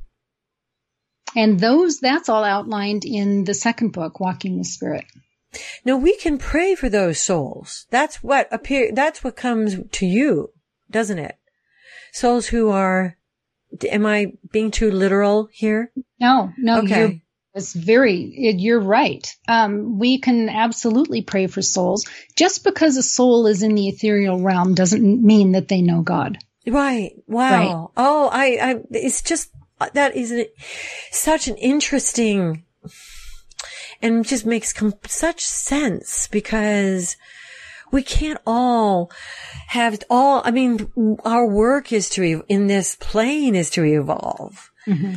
And 1.37 1.61
those, 1.61 2.01
that's 2.01 2.29
all 2.29 2.45
outlined 2.45 3.05
in 3.05 3.45
the 3.45 3.55
second 3.55 3.91
book, 3.93 4.21
Walking 4.21 4.59
the 4.59 4.65
Spirit. 4.65 5.05
Now 5.85 5.97
we 5.97 6.17
can 6.17 6.39
pray 6.39 6.75
for 6.75 6.89
those 6.89 7.21
souls. 7.21 7.87
That's 7.91 8.23
what 8.23 8.49
appear, 8.53 8.93
that's 8.93 9.25
what 9.25 9.37
comes 9.37 9.77
to 9.93 10.07
you, 10.07 10.51
doesn't 10.91 11.19
it? 11.19 11.37
Souls 12.13 12.47
who 12.47 12.71
are, 12.71 13.17
am 13.89 14.07
I 14.07 14.33
being 14.53 14.71
too 14.71 14.91
literal 14.91 15.49
here? 15.53 15.93
No, 16.21 16.53
no, 16.59 16.83
okay. 16.83 17.23
It's 17.53 17.73
very, 17.73 18.33
you're 18.59 18.81
right. 18.81 19.29
Um, 19.49 19.99
we 19.99 20.19
can 20.19 20.49
absolutely 20.49 21.23
pray 21.23 21.49
for 21.49 21.63
souls. 21.63 22.07
Just 22.37 22.63
because 22.63 22.97
a 22.97 23.03
soul 23.03 23.49
is 23.49 23.65
in 23.65 23.75
the 23.75 23.89
ethereal 23.89 24.41
realm 24.41 24.75
doesn't 24.75 25.03
mean 25.03 25.53
that 25.53 25.67
they 25.67 25.83
know 25.83 26.03
God. 26.03 26.39
Right. 26.65 27.13
Wow. 27.27 27.51
Right. 27.51 27.89
Oh, 27.97 28.29
I, 28.33 28.45
I, 28.63 28.81
it's 28.91 29.23
just, 29.23 29.51
that 29.95 30.17
is 30.17 30.33
a, 30.33 30.49
such 31.11 31.49
an 31.49 31.57
interesting 31.57 32.65
and 34.03 34.25
just 34.27 34.47
makes 34.47 34.73
com- 34.73 34.95
such 35.07 35.45
sense 35.45 36.29
because 36.29 37.17
we 37.93 38.03
can't 38.03 38.41
all 38.47 39.11
have 39.69 40.03
all, 40.09 40.43
I 40.45 40.51
mean, 40.51 41.19
our 41.25 41.47
work 41.47 41.93
is 41.93 42.09
to, 42.11 42.45
in 42.49 42.67
this 42.67 42.97
plane 42.97 43.55
is 43.55 43.71
to 43.71 43.85
evolve. 43.85 44.71
Mm-hmm. 44.87 45.15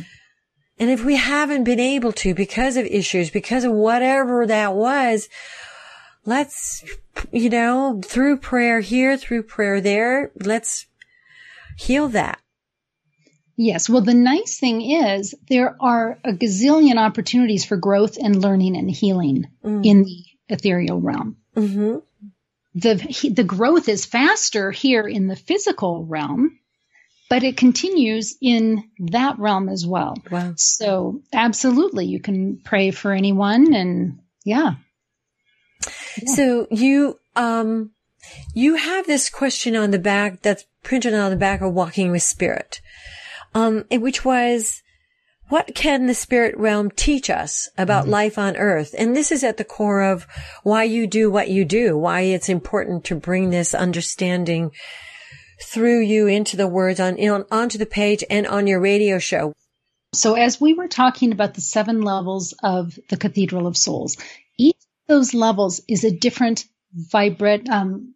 And 0.78 0.90
if 0.90 1.04
we 1.04 1.16
haven't 1.16 1.64
been 1.64 1.80
able 1.80 2.12
to 2.12 2.34
because 2.34 2.76
of 2.76 2.84
issues, 2.86 3.30
because 3.30 3.64
of 3.64 3.72
whatever 3.72 4.46
that 4.46 4.74
was, 4.74 5.28
let's, 6.24 6.84
you 7.32 7.48
know, 7.48 8.00
through 8.04 8.38
prayer 8.38 8.80
here, 8.80 9.16
through 9.16 9.44
prayer 9.44 9.80
there, 9.80 10.32
let's 10.44 10.86
heal 11.76 12.08
that. 12.08 12.40
Yes. 13.56 13.88
Well, 13.88 14.02
the 14.02 14.14
nice 14.14 14.58
thing 14.58 14.82
is 14.82 15.34
there 15.48 15.76
are 15.80 16.18
a 16.24 16.32
gazillion 16.32 16.96
opportunities 16.96 17.64
for 17.64 17.76
growth 17.76 18.16
and 18.20 18.42
learning 18.42 18.76
and 18.76 18.90
healing 18.90 19.46
mm. 19.64 19.86
in 19.86 20.04
the 20.04 20.24
ethereal 20.48 21.00
realm. 21.00 21.36
Mm-hmm. 21.56 21.98
The, 22.76 23.30
the 23.32 23.44
growth 23.44 23.88
is 23.88 24.04
faster 24.04 24.72
here 24.72 25.06
in 25.06 25.28
the 25.28 25.36
physical 25.36 26.04
realm 26.04 26.58
but 27.34 27.42
it 27.42 27.56
continues 27.56 28.36
in 28.40 28.90
that 28.98 29.38
realm 29.38 29.68
as 29.68 29.86
well. 29.86 30.16
Wow. 30.30 30.52
So 30.56 31.22
absolutely, 31.32 32.06
you 32.06 32.20
can 32.20 32.58
pray 32.58 32.90
for 32.90 33.12
anyone 33.12 33.74
and 33.74 34.20
yeah. 34.44 34.74
yeah. 36.22 36.34
So 36.34 36.66
you, 36.70 37.18
um, 37.34 37.90
you 38.54 38.76
have 38.76 39.06
this 39.06 39.30
question 39.30 39.74
on 39.74 39.90
the 39.90 39.98
back 39.98 40.42
that's 40.42 40.64
printed 40.82 41.14
on 41.14 41.30
the 41.30 41.36
back 41.36 41.60
of 41.60 41.72
Walking 41.72 42.10
with 42.10 42.22
Spirit, 42.22 42.80
um, 43.54 43.84
which 43.90 44.24
was, 44.24 44.82
what 45.48 45.74
can 45.74 46.06
the 46.06 46.14
spirit 46.14 46.56
realm 46.56 46.90
teach 46.90 47.30
us 47.30 47.68
about 47.76 48.04
mm-hmm. 48.04 48.12
life 48.12 48.38
on 48.38 48.56
earth? 48.56 48.94
And 48.96 49.14
this 49.14 49.30
is 49.30 49.44
at 49.44 49.56
the 49.56 49.64
core 49.64 50.02
of 50.02 50.26
why 50.62 50.84
you 50.84 51.06
do 51.06 51.30
what 51.30 51.48
you 51.48 51.64
do, 51.64 51.96
why 51.96 52.22
it's 52.22 52.48
important 52.48 53.04
to 53.04 53.14
bring 53.14 53.50
this 53.50 53.74
understanding 53.74 54.72
through 55.62 56.00
you 56.00 56.26
into 56.26 56.56
the 56.56 56.66
words 56.66 56.98
on, 56.98 57.14
on 57.28 57.44
onto 57.50 57.78
the 57.78 57.86
page 57.86 58.24
and 58.28 58.46
on 58.46 58.66
your 58.66 58.80
radio 58.80 59.18
show. 59.18 59.52
So 60.12 60.34
as 60.34 60.60
we 60.60 60.74
were 60.74 60.88
talking 60.88 61.32
about 61.32 61.54
the 61.54 61.60
seven 61.60 62.02
levels 62.02 62.54
of 62.62 62.98
the 63.08 63.16
Cathedral 63.16 63.66
of 63.66 63.76
Souls, 63.76 64.16
each 64.58 64.76
of 64.76 65.08
those 65.08 65.34
levels 65.34 65.80
is 65.88 66.04
a 66.04 66.10
different 66.10 66.64
vibrate, 66.92 67.68
um, 67.68 68.14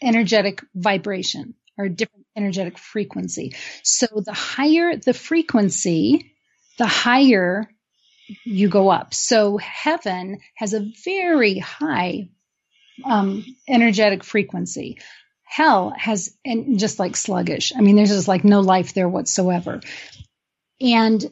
energetic 0.00 0.62
vibration 0.74 1.54
or 1.76 1.88
different 1.88 2.19
energetic 2.36 2.78
frequency. 2.78 3.54
So 3.82 4.06
the 4.24 4.32
higher 4.32 4.96
the 4.96 5.14
frequency, 5.14 6.32
the 6.78 6.86
higher 6.86 7.68
you 8.44 8.68
go 8.68 8.88
up. 8.88 9.12
So 9.12 9.56
heaven 9.56 10.40
has 10.54 10.72
a 10.72 10.90
very 11.04 11.58
high 11.58 12.28
um, 13.04 13.44
energetic 13.68 14.22
frequency 14.24 14.98
hell 15.50 15.92
has 15.96 16.32
and 16.44 16.78
just 16.78 17.00
like 17.00 17.16
sluggish. 17.16 17.72
I 17.76 17.80
mean, 17.80 17.96
there's 17.96 18.10
just 18.10 18.28
like 18.28 18.44
no 18.44 18.60
life 18.60 18.94
there 18.94 19.08
whatsoever. 19.08 19.80
And 20.80 21.28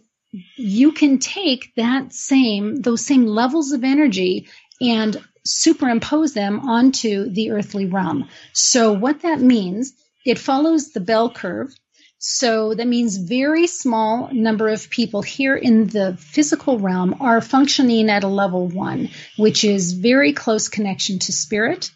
you 0.57 0.91
can 0.91 1.21
take 1.21 1.73
that 1.77 2.13
same, 2.13 2.75
those 2.83 3.07
same 3.07 3.27
levels 3.27 3.71
of 3.71 3.85
energy 3.85 4.49
and 4.81 5.17
superimpose 5.47 6.35
them 6.35 6.69
onto 6.69 7.31
the 7.31 7.53
earthly 7.53 7.87
realm. 7.87 8.29
So 8.53 8.93
what 8.93 9.23
that 9.23 9.41
means, 9.41 9.93
it 10.29 10.39
follows 10.39 10.93
the 10.93 11.01
bell 11.01 11.31
curve. 11.31 11.75
So 12.19 12.75
that 12.75 12.87
means 12.87 13.17
very 13.17 13.69
small 13.69 14.29
number 14.33 14.69
of 14.69 14.91
people 14.91 15.23
here 15.23 15.55
in 15.55 15.87
the 15.87 16.17
physical 16.19 16.79
realm 16.79 17.17
are 17.21 17.41
functioning 17.41 18.11
at 18.11 18.25
a 18.25 18.29
level 18.29 18.67
one, 18.67 19.11
which 19.37 19.63
is 19.63 19.93
very 19.93 20.33
close 20.33 20.69
connection 20.69 21.21
to 21.21 21.33
spirit, 21.33 21.93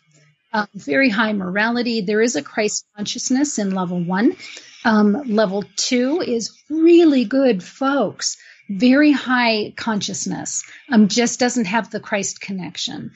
uh, 0.53 0.67
very 0.75 1.09
high 1.09 1.33
morality. 1.33 2.03
There 2.03 2.23
is 2.23 2.37
a 2.37 2.43
Christ 2.43 2.87
consciousness 2.97 3.59
in 3.59 3.75
level 3.75 4.01
one. 4.03 4.37
Um, 4.85 5.23
level 5.27 5.65
two 5.77 6.21
is 6.21 6.57
really 6.71 7.25
good, 7.25 7.63
folks. 7.63 8.37
Very 8.71 9.11
high 9.13 9.75
consciousness. 9.77 10.63
Um, 10.91 11.09
just 11.09 11.41
doesn't 11.41 11.67
have 11.67 11.91
the 11.91 12.01
Christ 12.01 12.41
connection. 12.41 13.11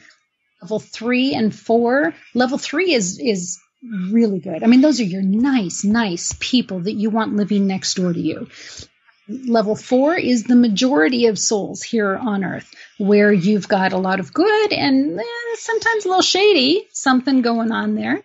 Level 0.60 0.80
three 0.80 1.34
and 1.34 1.54
four. 1.54 2.14
Level 2.34 2.58
three 2.58 2.92
is 2.92 3.20
is 3.20 3.58
really 4.10 4.40
good. 4.40 4.62
I 4.62 4.66
mean, 4.66 4.80
those 4.80 5.00
are 5.00 5.04
your 5.04 5.22
nice, 5.22 5.84
nice 5.84 6.34
people 6.38 6.80
that 6.80 6.92
you 6.92 7.10
want 7.10 7.36
living 7.36 7.66
next 7.66 7.94
door 7.94 8.12
to 8.12 8.20
you. 8.20 8.48
Level 9.28 9.74
four 9.74 10.14
is 10.14 10.44
the 10.44 10.54
majority 10.54 11.26
of 11.26 11.38
souls 11.38 11.82
here 11.82 12.16
on 12.16 12.44
earth, 12.44 12.72
where 12.98 13.32
you've 13.32 13.66
got 13.66 13.92
a 13.92 13.98
lot 13.98 14.20
of 14.20 14.32
good 14.32 14.72
and 14.72 15.18
eh, 15.18 15.24
sometimes 15.56 16.04
a 16.04 16.08
little 16.08 16.22
shady, 16.22 16.86
something 16.92 17.42
going 17.42 17.72
on 17.72 17.96
there. 17.96 18.22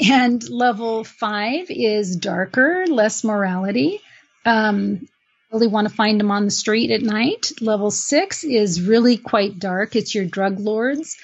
And 0.00 0.48
level 0.48 1.02
five 1.02 1.70
is 1.70 2.16
darker, 2.16 2.86
less 2.86 3.24
morality. 3.24 4.00
Um, 4.44 5.08
really 5.52 5.66
want 5.66 5.88
to 5.88 5.94
find 5.94 6.20
them 6.20 6.30
on 6.30 6.44
the 6.44 6.50
street 6.52 6.92
at 6.92 7.02
night. 7.02 7.52
Level 7.60 7.90
six 7.90 8.44
is 8.44 8.80
really 8.80 9.16
quite 9.16 9.58
dark. 9.58 9.96
It's 9.96 10.14
your 10.14 10.24
drug 10.24 10.60
lords, 10.60 11.16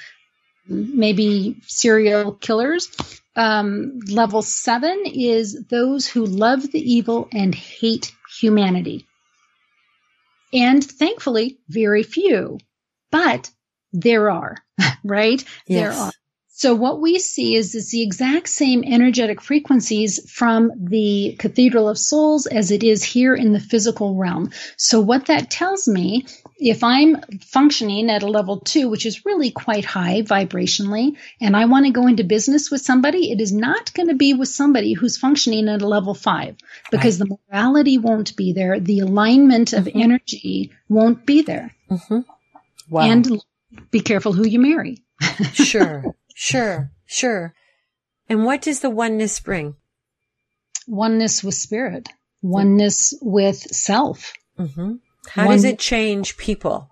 maybe 0.66 1.56
serial 1.66 2.32
killers. 2.32 2.88
Um, 3.36 4.00
level 4.08 4.42
seven 4.42 5.02
is 5.06 5.64
those 5.68 6.06
who 6.06 6.24
love 6.24 6.70
the 6.70 6.80
evil 6.80 7.28
and 7.32 7.54
hate 7.54 8.12
humanity. 8.40 9.06
And 10.52 10.84
thankfully, 10.84 11.58
very 11.68 12.04
few, 12.04 12.58
but 13.10 13.50
there 13.92 14.30
are, 14.30 14.56
right? 15.04 15.44
Yes. 15.66 15.96
There 15.96 16.04
are. 16.04 16.12
So 16.56 16.72
what 16.72 17.00
we 17.00 17.18
see 17.18 17.56
is, 17.56 17.74
it's 17.74 17.90
the 17.90 18.02
exact 18.02 18.48
same 18.48 18.84
energetic 18.84 19.42
frequencies 19.42 20.20
from 20.30 20.70
the 20.76 21.34
Cathedral 21.40 21.88
of 21.88 21.98
Souls 21.98 22.46
as 22.46 22.70
it 22.70 22.84
is 22.84 23.02
here 23.02 23.34
in 23.34 23.52
the 23.52 23.58
physical 23.58 24.14
realm. 24.14 24.50
So 24.76 25.00
what 25.00 25.26
that 25.26 25.50
tells 25.50 25.88
me, 25.88 26.26
if 26.56 26.84
I'm 26.84 27.20
functioning 27.40 28.08
at 28.08 28.22
a 28.22 28.28
level 28.28 28.60
two, 28.60 28.88
which 28.88 29.04
is 29.04 29.26
really 29.26 29.50
quite 29.50 29.84
high 29.84 30.22
vibrationally, 30.22 31.16
and 31.40 31.56
I 31.56 31.64
want 31.64 31.86
to 31.86 31.92
go 31.92 32.06
into 32.06 32.22
business 32.22 32.70
with 32.70 32.82
somebody, 32.82 33.32
it 33.32 33.40
is 33.40 33.52
not 33.52 33.92
going 33.92 34.08
to 34.08 34.14
be 34.14 34.32
with 34.32 34.48
somebody 34.48 34.92
who's 34.92 35.16
functioning 35.16 35.68
at 35.68 35.82
a 35.82 35.88
level 35.88 36.14
five 36.14 36.56
because 36.92 37.18
right. 37.18 37.28
the 37.28 37.38
morality 37.50 37.98
won't 37.98 38.36
be 38.36 38.52
there. 38.52 38.78
The 38.78 39.00
alignment 39.00 39.72
of 39.72 39.86
mm-hmm. 39.86 40.00
energy 40.00 40.70
won't 40.88 41.26
be 41.26 41.42
there. 41.42 41.74
Mm-hmm. 41.90 42.20
Wow. 42.88 43.02
And 43.02 43.42
be 43.90 43.98
careful 43.98 44.32
who 44.32 44.46
you 44.46 44.60
marry. 44.60 45.02
sure. 45.52 46.14
Sure, 46.34 46.90
sure. 47.06 47.54
And 48.28 48.44
what 48.44 48.62
does 48.62 48.80
the 48.80 48.90
oneness 48.90 49.38
bring? 49.40 49.76
Oneness 50.86 51.42
with 51.42 51.54
spirit, 51.54 52.08
oneness 52.42 53.14
with 53.22 53.56
self. 53.56 54.34
Mm-hmm. 54.58 54.94
How 55.28 55.46
One- 55.46 55.54
does 55.54 55.64
it 55.64 55.78
change 55.78 56.36
people? 56.36 56.90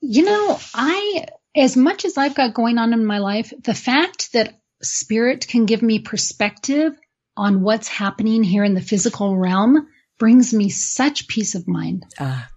You 0.00 0.24
know, 0.24 0.58
I, 0.74 1.26
as 1.56 1.76
much 1.76 2.04
as 2.04 2.18
I've 2.18 2.34
got 2.34 2.52
going 2.52 2.76
on 2.76 2.92
in 2.92 3.06
my 3.06 3.18
life, 3.18 3.52
the 3.62 3.74
fact 3.74 4.32
that 4.32 4.60
spirit 4.82 5.46
can 5.48 5.64
give 5.64 5.80
me 5.80 5.98
perspective 5.98 6.92
on 7.36 7.62
what's 7.62 7.88
happening 7.88 8.42
here 8.42 8.64
in 8.64 8.74
the 8.74 8.82
physical 8.82 9.36
realm 9.36 9.88
brings 10.18 10.52
me 10.52 10.68
such 10.68 11.26
peace 11.26 11.54
of 11.54 11.66
mind. 11.66 12.04
Ah, 12.20 12.48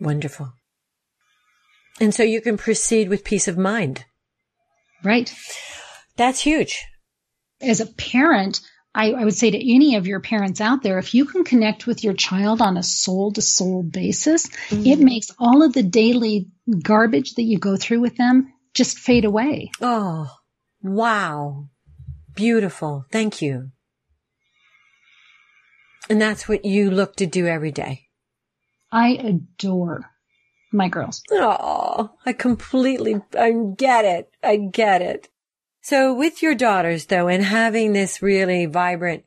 wonderful. 0.00 0.52
And 2.02 2.12
so 2.12 2.24
you 2.24 2.40
can 2.40 2.56
proceed 2.56 3.08
with 3.08 3.22
peace 3.22 3.46
of 3.46 3.56
mind. 3.56 4.04
Right. 5.04 5.32
That's 6.16 6.40
huge. 6.40 6.84
As 7.60 7.80
a 7.80 7.86
parent, 7.86 8.60
I, 8.92 9.12
I, 9.12 9.24
would 9.24 9.36
say 9.36 9.52
to 9.52 9.72
any 9.74 9.94
of 9.94 10.08
your 10.08 10.18
parents 10.18 10.60
out 10.60 10.82
there, 10.82 10.98
if 10.98 11.14
you 11.14 11.26
can 11.26 11.44
connect 11.44 11.86
with 11.86 12.02
your 12.02 12.14
child 12.14 12.60
on 12.60 12.76
a 12.76 12.82
soul 12.82 13.30
to 13.34 13.40
soul 13.40 13.84
basis, 13.84 14.48
mm-hmm. 14.48 14.84
it 14.84 14.98
makes 14.98 15.28
all 15.38 15.62
of 15.62 15.74
the 15.74 15.84
daily 15.84 16.48
garbage 16.82 17.34
that 17.34 17.44
you 17.44 17.60
go 17.60 17.76
through 17.76 18.00
with 18.00 18.16
them 18.16 18.52
just 18.74 18.98
fade 18.98 19.24
away. 19.24 19.70
Oh, 19.80 20.28
wow. 20.82 21.68
Beautiful. 22.34 23.06
Thank 23.12 23.40
you. 23.40 23.70
And 26.10 26.20
that's 26.20 26.48
what 26.48 26.64
you 26.64 26.90
look 26.90 27.14
to 27.16 27.26
do 27.26 27.46
every 27.46 27.70
day. 27.70 28.08
I 28.90 29.10
adore 29.10 30.11
my 30.72 30.88
girls. 30.88 31.22
Oh, 31.30 32.10
I 32.24 32.32
completely, 32.32 33.20
I 33.38 33.52
get 33.76 34.04
it. 34.04 34.30
I 34.42 34.56
get 34.56 35.02
it. 35.02 35.28
So 35.82 36.14
with 36.14 36.42
your 36.42 36.54
daughters 36.54 37.06
though, 37.06 37.28
and 37.28 37.44
having 37.44 37.92
this 37.92 38.22
really 38.22 38.66
vibrant 38.66 39.24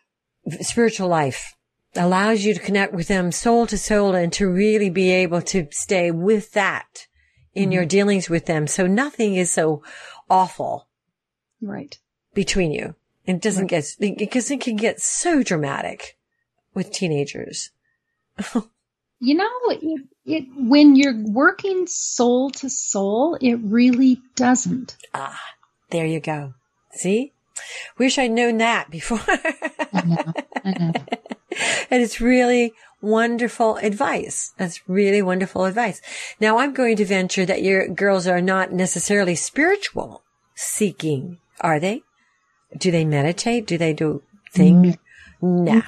spiritual 0.61 1.07
life 1.07 1.55
allows 1.95 2.43
you 2.43 2.53
to 2.53 2.59
connect 2.59 2.93
with 2.93 3.07
them 3.07 3.31
soul 3.31 3.67
to 3.67 3.77
soul 3.77 4.15
and 4.15 4.31
to 4.33 4.47
really 4.47 4.89
be 4.89 5.11
able 5.11 5.41
to 5.41 5.67
stay 5.71 6.11
with 6.11 6.51
that 6.53 7.07
in 7.53 7.65
mm-hmm. 7.65 7.71
your 7.71 7.85
dealings 7.85 8.29
with 8.29 8.45
them. 8.45 8.67
So 8.67 8.87
nothing 8.87 9.35
is 9.35 9.51
so 9.51 9.83
awful. 10.29 10.87
Right. 11.61 11.97
Between 12.33 12.71
you. 12.71 12.95
It 13.25 13.41
doesn't 13.41 13.71
right. 13.71 13.95
get, 13.99 14.17
because 14.17 14.51
it 14.51 14.61
can 14.61 14.75
get 14.75 14.99
so 14.99 15.41
dramatic 15.41 16.17
with 16.73 16.91
teenagers. 16.91 17.71
you 19.19 19.35
know, 19.35 19.49
it, 19.69 20.01
it, 20.25 20.45
when 20.57 20.95
you're 20.95 21.21
working 21.25 21.87
soul 21.87 22.49
to 22.51 22.69
soul, 22.69 23.37
it 23.41 23.55
really 23.55 24.21
doesn't. 24.35 24.97
Ah, 25.13 25.39
there 25.89 26.05
you 26.05 26.19
go. 26.19 26.53
See? 26.91 27.31
Wish 27.97 28.17
I'd 28.17 28.31
known 28.31 28.57
that 28.57 28.89
before. 28.89 29.21
I 29.93 30.01
know. 30.05 30.33
I 30.63 30.71
know. 30.71 30.93
and 31.89 32.01
it's 32.01 32.19
really 32.19 32.73
wonderful 33.01 33.77
advice. 33.77 34.53
That's 34.57 34.87
really 34.89 35.21
wonderful 35.21 35.65
advice. 35.65 36.01
Now 36.39 36.57
I'm 36.57 36.73
going 36.73 36.97
to 36.97 37.05
venture 37.05 37.45
that 37.45 37.63
your 37.63 37.87
girls 37.87 38.27
are 38.27 38.41
not 38.41 38.73
necessarily 38.73 39.35
spiritual 39.35 40.23
seeking, 40.55 41.37
are 41.61 41.79
they? 41.79 42.03
Do 42.77 42.91
they 42.91 43.05
meditate? 43.05 43.67
Do 43.67 43.77
they 43.77 43.93
do 43.93 44.23
things? 44.51 44.97
No. 45.41 45.81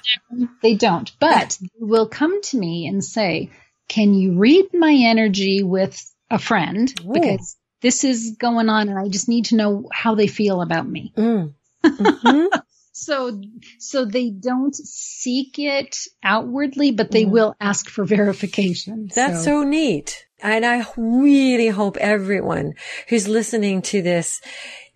They 0.62 0.76
don't. 0.76 1.12
But 1.20 1.58
they 1.62 1.70
will 1.80 2.08
come 2.08 2.42
to 2.44 2.58
me 2.58 2.88
and 2.88 3.04
say, 3.04 3.50
can 3.88 4.14
you 4.14 4.38
read 4.38 4.74
my 4.74 4.94
energy 4.94 5.64
with 5.64 6.14
a 6.30 6.40
friend? 6.40 6.94
Ooh. 7.06 7.14
Because 7.14 7.58
this 7.82 8.04
is 8.04 8.36
going 8.38 8.70
on 8.70 8.90
and 8.90 9.00
I 9.00 9.08
just 9.08 9.30
need 9.30 9.46
to 9.46 9.56
know 9.56 9.88
how 9.92 10.16
they 10.16 10.28
feel 10.28 10.62
about 10.62 10.88
me. 10.88 11.14
Mm. 11.16 11.54
Mm-hmm. 11.84 12.60
so, 12.92 13.42
so 13.80 14.06
they 14.06 14.30
don't 14.30 14.76
seek 14.76 15.60
it 15.60 15.98
outwardly, 16.24 16.92
but 16.92 17.12
they 17.12 17.26
mm. 17.26 17.32
will 17.32 17.56
ask 17.60 17.90
for 17.90 18.04
verification. 18.04 19.10
That's 19.14 19.44
so. 19.44 19.62
so 19.62 19.64
neat. 19.64 20.26
And 20.42 20.66
I 20.66 20.86
really 20.96 21.70
hope 21.70 21.98
everyone 21.98 22.74
who's 23.10 23.28
listening 23.28 23.82
to 23.84 24.02
this 24.02 24.42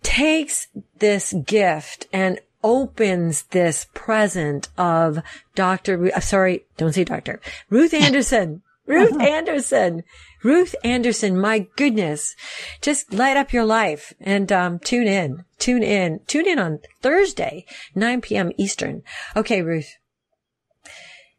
takes 0.02 0.68
this 0.98 1.32
gift 1.32 2.06
and 2.12 2.40
opens 2.62 3.44
this 3.44 3.86
present 3.94 4.68
of 4.78 5.20
Dr. 5.54 6.10
Uh, 6.14 6.20
sorry, 6.20 6.64
don't 6.76 6.92
say 6.92 7.04
doctor. 7.04 7.40
Ruth 7.70 7.94
Anderson. 7.94 8.62
Ruth 8.86 9.20
Anderson. 9.20 10.02
Ruth 10.42 10.74
Anderson. 10.82 11.38
My 11.40 11.66
goodness. 11.76 12.34
Just 12.80 13.12
light 13.12 13.36
up 13.36 13.52
your 13.52 13.64
life 13.64 14.12
and, 14.20 14.50
um, 14.50 14.78
tune 14.80 15.06
in, 15.06 15.44
tune 15.58 15.84
in, 15.84 16.20
tune 16.26 16.48
in 16.48 16.58
on 16.58 16.80
Thursday, 17.00 17.64
9 17.94 18.20
p.m. 18.22 18.50
Eastern. 18.58 19.02
Okay, 19.36 19.62
Ruth. 19.62 19.94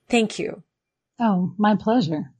Thank 0.09 0.39
you. 0.39 0.63
Oh, 1.19 1.53
my 1.57 1.75
pleasure. 1.75 2.31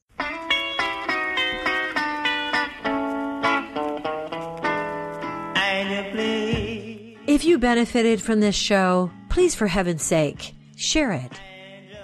If 7.34 7.44
you 7.44 7.58
benefited 7.58 8.22
from 8.22 8.42
this 8.42 8.54
show, 8.54 9.10
please 9.30 9.56
for 9.56 9.66
heaven's 9.66 10.04
sake, 10.04 10.54
share 10.76 11.14
it. 11.14 11.32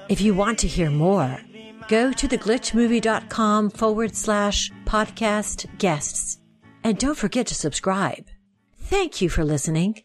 If 0.10 0.22
you 0.22 0.34
want 0.34 0.58
to 0.58 0.68
hear 0.68 0.90
more, 0.90 1.40
go 1.88 2.12
to 2.12 2.28
theglitchmovie.com 2.28 3.70
forward 3.70 4.16
slash 4.16 4.72
podcast 4.86 5.68
guests. 5.78 6.40
And 6.84 6.98
don't 6.98 7.16
forget 7.16 7.46
to 7.46 7.54
subscribe. 7.54 8.26
Thank 8.80 9.22
you 9.22 9.30
for 9.30 9.46
listening. 9.46 9.98